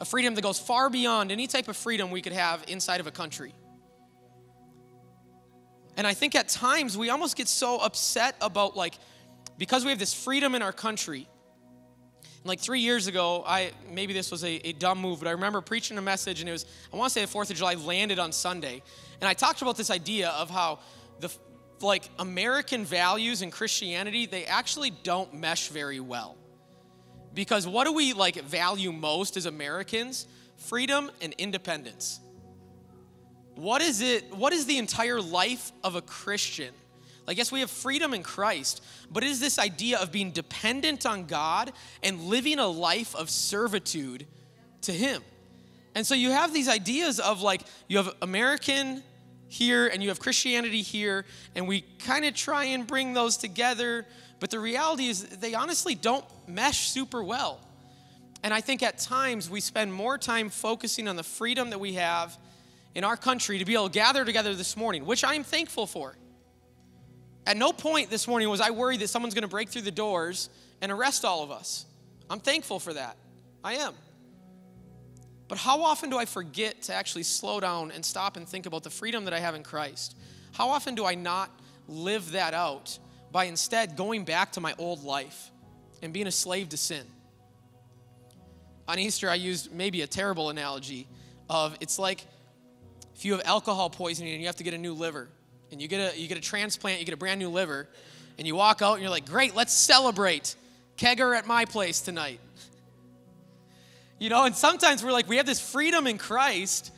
A 0.01 0.05
freedom 0.05 0.35
that 0.35 0.41
goes 0.41 0.59
far 0.59 0.89
beyond 0.89 1.31
any 1.31 1.47
type 1.47 1.67
of 1.67 1.75
freedom 1.75 2.11
we 2.11 2.21
could 2.21 2.33
have 2.33 2.63
inside 2.67 2.99
of 2.99 3.07
a 3.07 3.11
country. 3.11 3.53
And 5.97 6.07
I 6.07 6.13
think 6.13 6.35
at 6.35 6.47
times 6.47 6.97
we 6.97 7.09
almost 7.09 7.35
get 7.35 7.49
so 7.49 7.77
upset 7.79 8.35
about, 8.39 8.77
like, 8.77 8.93
because 9.57 9.83
we 9.83 9.89
have 9.89 9.99
this 9.99 10.13
freedom 10.13 10.55
in 10.55 10.61
our 10.61 10.71
country. 10.71 11.27
like 12.45 12.59
three 12.59 12.79
years 12.79 13.07
ago, 13.07 13.43
I 13.45 13.71
maybe 13.91 14.13
this 14.13 14.31
was 14.31 14.43
a, 14.43 14.67
a 14.67 14.73
dumb 14.73 14.99
move, 14.99 15.19
but 15.19 15.27
I 15.27 15.31
remember 15.31 15.61
preaching 15.61 15.97
a 15.97 16.01
message, 16.01 16.39
and 16.39 16.49
it 16.49 16.51
was 16.51 16.65
I 16.93 16.97
want 16.97 17.11
to 17.11 17.13
say 17.13 17.21
the 17.21 17.27
Fourth 17.27 17.49
of 17.49 17.57
July 17.57 17.75
landed 17.75 18.19
on 18.19 18.31
Sunday, 18.31 18.81
and 19.19 19.27
I 19.27 19.33
talked 19.33 19.61
about 19.61 19.77
this 19.77 19.89
idea 19.89 20.29
of 20.29 20.49
how 20.49 20.79
the 21.19 21.29
like 21.81 22.09
American 22.17 22.85
values 22.85 23.41
and 23.41 23.51
Christianity 23.51 24.25
they 24.25 24.45
actually 24.45 24.89
don't 24.89 25.33
mesh 25.33 25.67
very 25.69 25.99
well, 25.99 26.37
because 27.33 27.67
what 27.67 27.85
do 27.85 27.93
we 27.93 28.13
like 28.13 28.35
value 28.43 28.91
most 28.91 29.37
as 29.37 29.45
Americans? 29.45 30.27
Freedom 30.57 31.09
and 31.21 31.33
independence. 31.37 32.19
What 33.55 33.81
is 33.81 34.01
it? 34.01 34.33
What 34.33 34.53
is 34.53 34.65
the 34.65 34.77
entire 34.77 35.21
life 35.21 35.71
of 35.83 35.95
a 35.95 36.01
Christian? 36.01 36.73
Like, 37.27 37.37
yes, 37.37 37.51
we 37.51 37.59
have 37.59 37.69
freedom 37.69 38.13
in 38.13 38.23
Christ, 38.23 38.83
but 39.11 39.23
it 39.23 39.29
is 39.29 39.39
this 39.39 39.59
idea 39.59 39.99
of 39.99 40.11
being 40.11 40.31
dependent 40.31 41.05
on 41.05 41.25
God 41.25 41.71
and 42.01 42.21
living 42.21 42.57
a 42.57 42.67
life 42.67 43.15
of 43.15 43.29
servitude 43.29 44.25
to 44.81 44.91
Him. 44.91 45.21
And 45.93 46.07
so 46.07 46.15
you 46.15 46.31
have 46.31 46.53
these 46.53 46.67
ideas 46.67 47.19
of 47.19 47.41
like, 47.41 47.61
you 47.87 47.97
have 47.97 48.15
American 48.21 49.03
here 49.47 49.87
and 49.87 50.01
you 50.01 50.09
have 50.09 50.19
Christianity 50.19 50.81
here, 50.81 51.25
and 51.55 51.67
we 51.67 51.81
kind 51.99 52.25
of 52.25 52.33
try 52.33 52.65
and 52.65 52.87
bring 52.87 53.13
those 53.13 53.37
together, 53.37 54.05
but 54.39 54.49
the 54.49 54.59
reality 54.59 55.07
is 55.07 55.23
they 55.23 55.53
honestly 55.53 55.95
don't 55.95 56.25
mesh 56.47 56.89
super 56.89 57.23
well. 57.23 57.59
And 58.43 58.53
I 58.53 58.61
think 58.61 58.83
at 58.83 58.97
times 58.97 59.49
we 59.49 59.59
spend 59.59 59.93
more 59.93 60.17
time 60.17 60.49
focusing 60.49 61.07
on 61.07 61.15
the 61.15 61.23
freedom 61.23 61.71
that 61.71 61.79
we 61.79 61.93
have 61.93 62.37
in 62.95 63.03
our 63.03 63.17
country 63.17 63.59
to 63.59 63.65
be 63.65 63.73
able 63.73 63.89
to 63.89 63.93
gather 63.93 64.23
together 64.23 64.55
this 64.55 64.77
morning, 64.77 65.05
which 65.05 65.23
I 65.23 65.35
am 65.35 65.43
thankful 65.43 65.85
for. 65.85 66.15
At 67.45 67.57
no 67.57 67.73
point 67.73 68.09
this 68.09 68.27
morning 68.27 68.49
was 68.49 68.61
I 68.61 68.69
worried 68.69 69.01
that 69.01 69.09
someone's 69.09 69.33
going 69.33 69.43
to 69.43 69.49
break 69.49 69.69
through 69.69 69.81
the 69.81 69.91
doors 69.91 70.49
and 70.81 70.91
arrest 70.91 71.25
all 71.25 71.43
of 71.43 71.51
us. 71.51 71.85
I'm 72.29 72.39
thankful 72.39 72.79
for 72.79 72.93
that. 72.93 73.17
I 73.63 73.75
am. 73.75 73.93
But 75.47 75.57
how 75.57 75.81
often 75.81 76.09
do 76.09 76.17
I 76.17 76.25
forget 76.25 76.83
to 76.83 76.93
actually 76.93 77.23
slow 77.23 77.59
down 77.59 77.91
and 77.91 78.05
stop 78.05 78.37
and 78.37 78.47
think 78.47 78.67
about 78.67 78.83
the 78.83 78.89
freedom 78.89 79.25
that 79.25 79.33
I 79.33 79.39
have 79.39 79.55
in 79.55 79.63
Christ? 79.63 80.15
How 80.51 80.69
often 80.69 80.95
do 80.95 81.05
I 81.05 81.15
not 81.15 81.49
live 81.87 82.31
that 82.33 82.53
out 82.53 82.99
by 83.31 83.45
instead 83.45 83.95
going 83.95 84.25
back 84.25 84.53
to 84.53 84.61
my 84.61 84.73
old 84.77 85.03
life 85.03 85.51
and 86.01 86.13
being 86.13 86.27
a 86.27 86.31
slave 86.31 86.69
to 86.69 86.77
sin? 86.77 87.05
On 88.87 88.97
Easter, 88.97 89.29
I 89.29 89.35
used 89.35 89.71
maybe 89.71 90.01
a 90.01 90.07
terrible 90.07 90.49
analogy 90.49 91.07
of 91.49 91.77
it's 91.79 91.99
like 91.99 92.25
if 93.15 93.25
you 93.25 93.33
have 93.33 93.41
alcohol 93.45 93.89
poisoning 93.89 94.33
and 94.33 94.41
you 94.41 94.47
have 94.47 94.55
to 94.55 94.63
get 94.63 94.73
a 94.73 94.77
new 94.77 94.93
liver 94.93 95.27
and 95.71 95.81
you 95.81 95.87
get 95.87 96.13
a, 96.13 96.19
you 96.19 96.27
get 96.27 96.37
a 96.37 96.41
transplant, 96.41 96.99
you 96.99 97.05
get 97.05 97.13
a 97.13 97.17
brand 97.17 97.39
new 97.39 97.49
liver, 97.49 97.87
and 98.37 98.47
you 98.47 98.55
walk 98.55 98.81
out 98.81 98.93
and 98.93 99.01
you're 99.01 99.11
like, 99.11 99.27
great, 99.27 99.55
let's 99.55 99.73
celebrate. 99.73 100.55
Kegger 100.97 101.37
at 101.37 101.45
my 101.45 101.65
place 101.65 102.01
tonight. 102.01 102.39
You 104.17 104.29
know, 104.29 104.45
and 104.45 104.55
sometimes 104.55 105.03
we're 105.03 105.11
like, 105.11 105.27
we 105.27 105.37
have 105.37 105.45
this 105.45 105.61
freedom 105.61 106.07
in 106.07 106.17
Christ, 106.17 106.91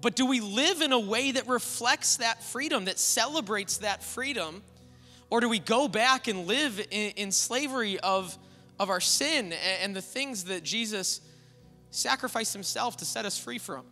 but 0.00 0.14
do 0.14 0.26
we 0.26 0.40
live 0.40 0.80
in 0.80 0.92
a 0.92 0.98
way 0.98 1.32
that 1.32 1.48
reflects 1.48 2.18
that 2.18 2.42
freedom, 2.42 2.84
that 2.84 2.98
celebrates 2.98 3.78
that 3.78 4.02
freedom? 4.02 4.62
Or 5.30 5.40
do 5.40 5.48
we 5.48 5.58
go 5.58 5.88
back 5.88 6.28
and 6.28 6.46
live 6.46 6.78
in, 6.90 7.10
in 7.12 7.32
slavery 7.32 7.98
of, 8.00 8.36
of 8.78 8.90
our 8.90 9.00
sin 9.00 9.46
and, 9.46 9.82
and 9.82 9.96
the 9.96 10.02
things 10.02 10.44
that 10.44 10.62
Jesus 10.62 11.20
sacrificed 11.90 12.52
himself 12.52 12.96
to 12.98 13.04
set 13.04 13.24
us 13.24 13.38
free 13.38 13.58
from? 13.58 13.84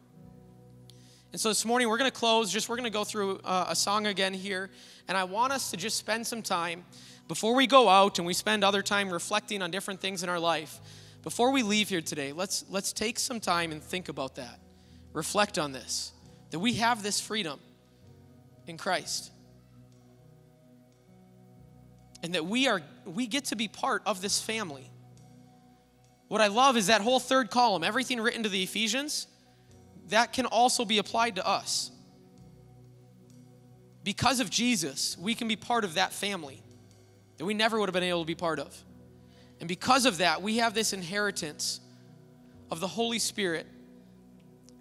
And 1.33 1.41
so 1.41 1.49
this 1.49 1.65
morning 1.65 1.89
we're 1.89 1.99
going 1.99 2.11
to 2.11 2.17
close, 2.17 2.53
just 2.53 2.69
we're 2.69 2.77
going 2.77 2.85
to 2.85 2.97
go 2.97 3.03
through 3.03 3.41
uh, 3.45 3.67
a 3.69 3.75
song 3.75 4.07
again 4.07 4.33
here. 4.33 4.71
And 5.09 5.19
I 5.19 5.25
want 5.25 5.53
us 5.53 5.73
to 5.73 5.77
just 5.77 5.97
spend 5.97 6.25
some 6.27 6.43
time 6.43 6.85
before 7.27 7.57
we 7.57 7.67
go 7.67 7.89
out 7.89 8.19
and 8.19 8.27
we 8.27 8.35
spend 8.35 8.63
other 8.63 8.83
time 8.83 9.11
reflecting 9.11 9.61
on 9.61 9.73
different 9.73 10.01
things 10.01 10.23
in 10.23 10.29
our 10.29 10.39
life. 10.39 10.81
Before 11.25 11.51
we 11.51 11.65
leave 11.65 11.89
here 11.89 12.03
today, 12.03 12.33
let's, 12.33 12.65
let's 12.71 12.93
take 12.93 13.19
some 13.19 13.41
time 13.41 13.73
and 13.73 13.83
think 13.83 14.09
about 14.09 14.37
that. 14.37 14.61
Reflect 15.13 15.59
on 15.59 15.73
this 15.73 16.13
that 16.51 16.61
we 16.61 16.75
have 16.75 17.03
this 17.03 17.21
freedom 17.21 17.59
in 18.69 18.77
Christ. 18.77 19.33
And 22.25 22.35
that 22.35 22.47
we 22.47 22.69
are 22.69 22.81
we 23.05 23.27
get 23.27 23.45
to 23.47 23.57
be 23.57 23.69
part 23.69 24.03
of 24.07 24.23
this 24.23 24.41
family. 24.41 24.91
What 26.29 26.41
I 26.41 26.47
love 26.47 26.79
is 26.79 26.87
that 26.87 27.03
whole 27.03 27.21
third 27.21 27.51
column, 27.51 27.85
everything 27.85 28.19
written 28.19 28.45
to 28.45 28.49
the 28.49 28.63
Ephesians 28.63 29.27
that 30.09 30.33
can 30.33 30.47
also 30.47 30.87
be 30.87 30.97
applied 30.97 31.37
to 31.37 31.47
us. 31.47 31.91
Because 34.05 34.41
of 34.41 34.49
Jesus, 34.49 35.19
we 35.19 35.35
can 35.35 35.49
be 35.49 35.57
part 35.57 35.85
of 35.85 35.95
that 35.95 36.15
family 36.15 36.63
that 37.37 37.45
we 37.45 37.53
never 37.53 37.79
would 37.79 37.91
have 37.91 37.95
been 37.95 38.03
able 38.03 38.23
to 38.23 38.27
be 38.27 38.35
part 38.35 38.59
of. 38.59 38.75
And 39.61 39.69
because 39.69 40.07
of 40.07 40.19
that, 40.19 40.41
we 40.41 40.57
have 40.57 40.73
this 40.73 40.95
inheritance 40.95 41.79
of 42.71 42.81
the 42.81 42.89
Holy 42.89 43.19
Spirit 43.19 43.67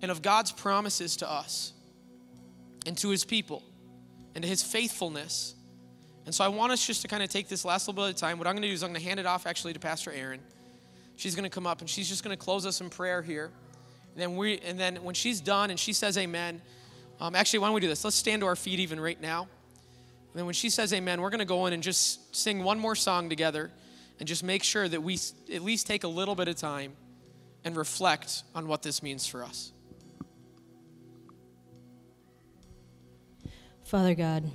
and 0.02 0.10
of 0.12 0.22
God's 0.22 0.54
promises 0.54 1.18
to 1.18 1.30
us 1.30 1.74
and 2.86 2.98
to 3.00 3.10
his 3.10 3.26
people 3.26 3.64
and 4.34 4.44
to 4.44 4.48
his 4.48 4.64
faithfulness. 4.64 5.56
And 6.26 6.34
so 6.34 6.44
I 6.44 6.48
want 6.48 6.72
us 6.72 6.86
just 6.86 7.02
to 7.02 7.08
kind 7.08 7.22
of 7.22 7.30
take 7.30 7.48
this 7.48 7.66
last 7.66 7.88
little 7.88 8.04
bit 8.04 8.12
of 8.12 8.16
time. 8.16 8.38
What 8.38 8.48
I'm 8.48 8.54
going 8.54 8.64
to 8.64 8.68
do 8.70 8.74
is 8.74 8.84
I'm 8.84 8.92
going 8.92 9.02
to 9.02 9.08
hand 9.08 9.20
it 9.20 9.26
off 9.26 9.46
actually 9.46 9.74
to 9.74 9.80
Pastor 9.80 10.12
Erin. 10.12 10.40
She's 11.16 11.36
going 11.36 11.44
to 11.44 11.50
come 11.50 11.68
up 11.68 11.82
and 11.82 11.90
she's 11.90 12.08
just 12.08 12.24
going 12.24 12.36
to 12.36 12.42
close 12.42 12.66
us 12.66 12.82
in 12.82 12.90
prayer 12.90 13.22
here. 13.22 13.52
And 14.14 14.22
then, 14.22 14.36
we, 14.38 14.60
and 14.60 14.80
then 14.80 14.98
when 14.98 15.16
she's 15.16 15.42
done 15.42 15.70
and 15.70 15.80
she 15.80 15.92
says 15.92 16.18
amen, 16.18 16.62
um, 17.20 17.36
actually, 17.36 17.60
why 17.60 17.68
don't 17.68 17.76
we 17.76 17.82
do 17.82 17.88
this? 17.88 18.04
Let's 18.04 18.16
stand 18.16 18.42
to 18.42 18.48
our 18.48 18.56
feet 18.56 18.80
even 18.80 19.00
right 19.00 19.20
now. 19.22 19.42
And 19.42 20.40
then 20.40 20.46
when 20.46 20.56
she 20.56 20.70
says 20.70 20.94
amen, 20.94 21.22
we're 21.22 21.30
going 21.30 21.40
to 21.40 21.46
go 21.46 21.66
in 21.68 21.74
and 21.74 21.84
just 21.84 22.36
sing 22.36 22.64
one 22.64 22.80
more 22.80 22.96
song 22.96 23.30
together 23.30 23.72
and 24.20 24.28
just 24.28 24.44
make 24.44 24.64
sure 24.64 24.88
that 24.88 25.02
we 25.02 25.20
at 25.54 25.62
least 25.62 25.88
take 25.88 26.04
a 26.04 26.08
little 26.08 26.36
bit 26.36 26.48
of 26.48 26.56
time 26.56 26.94
and 27.64 27.76
reflect 27.76 28.44
on 28.56 28.68
what 28.68 28.82
this 28.82 29.04
means 29.04 29.28
for 29.28 29.44
us. 29.44 29.72
Father 33.84 34.16
God, 34.16 34.50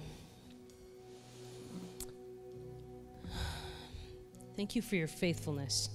thank 4.59 4.75
you 4.75 4.83
for 4.83 4.97
your 4.97 5.07
faithfulness. 5.07 5.89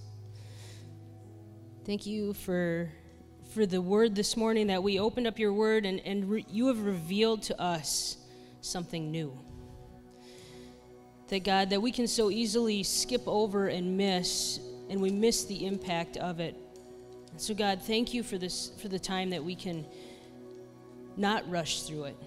Thank 1.86 2.06
you 2.06 2.32
for 2.32 2.90
for 3.54 3.66
the 3.66 3.82
word 3.82 4.16
this 4.16 4.38
morning 4.38 4.68
that 4.68 4.82
we 4.82 5.02
opened 5.02 5.28
up 5.28 5.38
your 5.38 5.52
word 5.52 5.86
and, 5.86 6.00
and 6.00 6.30
re- 6.30 6.46
you 6.50 6.68
have 6.68 6.80
revealed 6.80 7.44
to 7.44 7.62
us 7.62 8.16
something 8.62 9.12
new. 9.12 9.38
That 11.28 11.44
God, 11.44 11.72
that 11.72 11.82
we 11.82 11.92
can 11.92 12.08
so 12.08 12.32
easily 12.32 12.84
skip 12.84 13.24
over 13.28 13.68
and 13.68 13.98
miss, 13.98 14.62
and 14.90 15.02
we 15.02 15.12
miss 15.12 15.44
the 15.44 15.66
impact 15.68 16.16
of 16.16 16.40
it. 16.40 16.56
So 17.36 17.54
God, 17.54 17.82
thank 17.82 18.14
you 18.14 18.24
for 18.24 18.38
this 18.38 18.72
for 18.82 18.88
the 18.88 18.98
time 18.98 19.32
that 19.32 19.44
we 19.44 19.56
can 19.56 19.86
not 21.18 21.48
rush 21.50 21.82
through 21.82 22.06
it. 22.06 22.18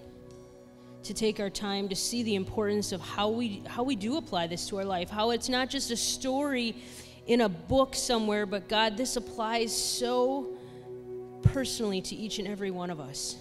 To 1.07 1.13
take 1.13 1.39
our 1.39 1.49
time 1.49 1.87
to 1.87 1.95
see 1.95 2.21
the 2.23 2.35
importance 2.35 2.91
of 2.91 2.99
how 2.99 3.29
we 3.29 3.63
how 3.65 3.81
we 3.81 3.95
do 3.95 4.17
apply 4.17 4.47
this 4.47 4.67
to 4.67 4.77
our 4.79 4.83
life, 4.83 5.09
how 5.09 5.31
it's 5.31 5.47
not 5.47 5.69
just 5.69 5.89
a 5.89 5.95
story 5.95 6.75
in 7.27 7.41
a 7.41 7.47
book 7.47 7.95
somewhere, 7.95 8.45
but 8.45 8.67
God, 8.67 8.97
this 8.97 9.15
applies 9.15 9.73
so 9.73 10.47
personally 11.43 12.01
to 12.01 12.15
each 12.15 12.39
and 12.39 12.47
every 12.47 12.71
one 12.71 12.89
of 12.89 12.99
us. 12.99 13.37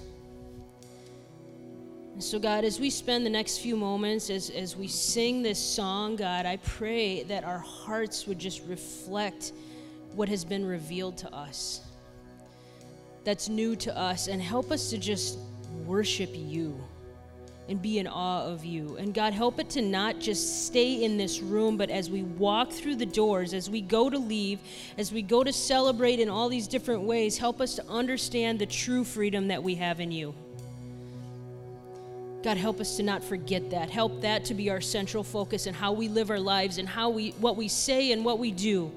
And 2.13 2.23
so, 2.23 2.39
God, 2.39 2.65
as 2.65 2.79
we 2.79 2.89
spend 2.89 3.27
the 3.27 3.31
next 3.31 3.59
few 3.59 3.77
moments, 3.77 4.31
as, 4.31 4.51
as 4.51 4.77
we 4.77 4.87
sing 4.87 5.43
this 5.43 5.59
song, 5.59 6.15
God, 6.15 6.47
I 6.47 6.59
pray 6.59 7.25
that 7.25 7.43
our 7.43 7.59
hearts 7.59 8.29
would 8.29 8.39
just 8.39 8.63
reflect 8.69 9.53
what 10.15 10.29
has 10.29 10.45
been 10.45 10.65
revealed 10.65 11.17
to 11.19 11.35
us 11.35 11.81
that's 13.25 13.49
new 13.49 13.75
to 13.75 13.99
us 13.99 14.29
and 14.29 14.41
help 14.41 14.71
us 14.71 14.89
to 14.91 14.99
just 14.99 15.39
worship 15.85 16.31
you 16.33 16.81
and 17.69 17.83
be 17.83 17.99
in 17.99 18.07
awe 18.07 18.45
of 18.45 18.65
you. 18.65 18.97
And 18.99 19.13
God, 19.13 19.33
help 19.33 19.59
it 19.59 19.69
to 19.71 19.83
not 19.83 20.21
just 20.21 20.67
stay 20.67 21.03
in 21.05 21.17
this 21.17 21.41
room, 21.41 21.77
but 21.77 21.91
as 21.91 22.09
we 22.09 22.23
walk 22.23 22.71
through 22.73 22.97
the 22.97 23.07
doors, 23.07 23.55
as 23.55 23.69
we 23.69 23.81
go 23.81 24.09
to 24.09 24.19
leave, 24.19 24.61
as 24.99 25.13
we 25.13 25.23
go 25.23 25.43
to 25.43 25.53
celebrate 25.53 26.21
in 26.21 26.29
all 26.29 26.49
these 26.49 26.69
different 26.69 27.03
ways, 27.03 27.39
help 27.39 27.61
us 27.61 27.75
to 27.75 27.87
understand 27.89 28.59
the 28.59 28.67
true 28.67 29.05
freedom 29.05 29.49
that 29.49 29.63
we 29.63 29.75
have 29.75 30.01
in 30.01 30.13
you. 30.13 30.35
God, 32.45 32.57
help 32.57 32.81
us 32.81 32.97
to 32.99 33.03
not 33.03 33.25
forget 33.25 33.71
that. 33.71 33.91
Help 33.91 34.21
that 34.21 34.45
to 34.45 34.55
be 34.55 34.71
our 34.71 34.81
central 34.81 35.25
focus 35.25 35.67
in 35.67 35.75
how 35.75 35.93
we 35.93 36.07
live 36.07 36.31
our 36.31 36.39
lives 36.39 36.79
and 36.79 36.89
how 36.89 37.11
we 37.11 37.31
what 37.41 37.57
we 37.57 37.67
say 37.67 38.13
and 38.13 38.25
what 38.25 38.39
we 38.39 38.53
do. 38.53 38.93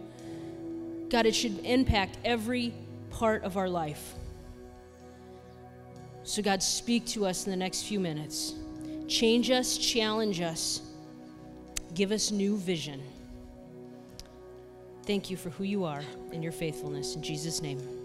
God, 1.09 1.25
it 1.25 1.33
should 1.33 1.65
impact 1.65 2.19
every 2.23 2.75
part 3.09 3.43
of 3.43 3.57
our 3.57 3.67
life. 3.67 4.13
So, 6.29 6.43
God, 6.43 6.61
speak 6.61 7.07
to 7.07 7.25
us 7.25 7.47
in 7.47 7.49
the 7.49 7.57
next 7.57 7.87
few 7.87 7.99
minutes. 7.99 8.53
Change 9.07 9.49
us, 9.49 9.79
challenge 9.79 10.41
us, 10.41 10.79
give 11.95 12.11
us 12.11 12.29
new 12.29 12.55
vision. 12.55 13.01
Thank 15.07 15.31
you 15.31 15.37
for 15.37 15.49
who 15.49 15.63
you 15.63 15.85
are 15.85 16.03
and 16.31 16.43
your 16.43 16.51
faithfulness. 16.51 17.15
In 17.15 17.23
Jesus' 17.23 17.63
name. 17.63 17.98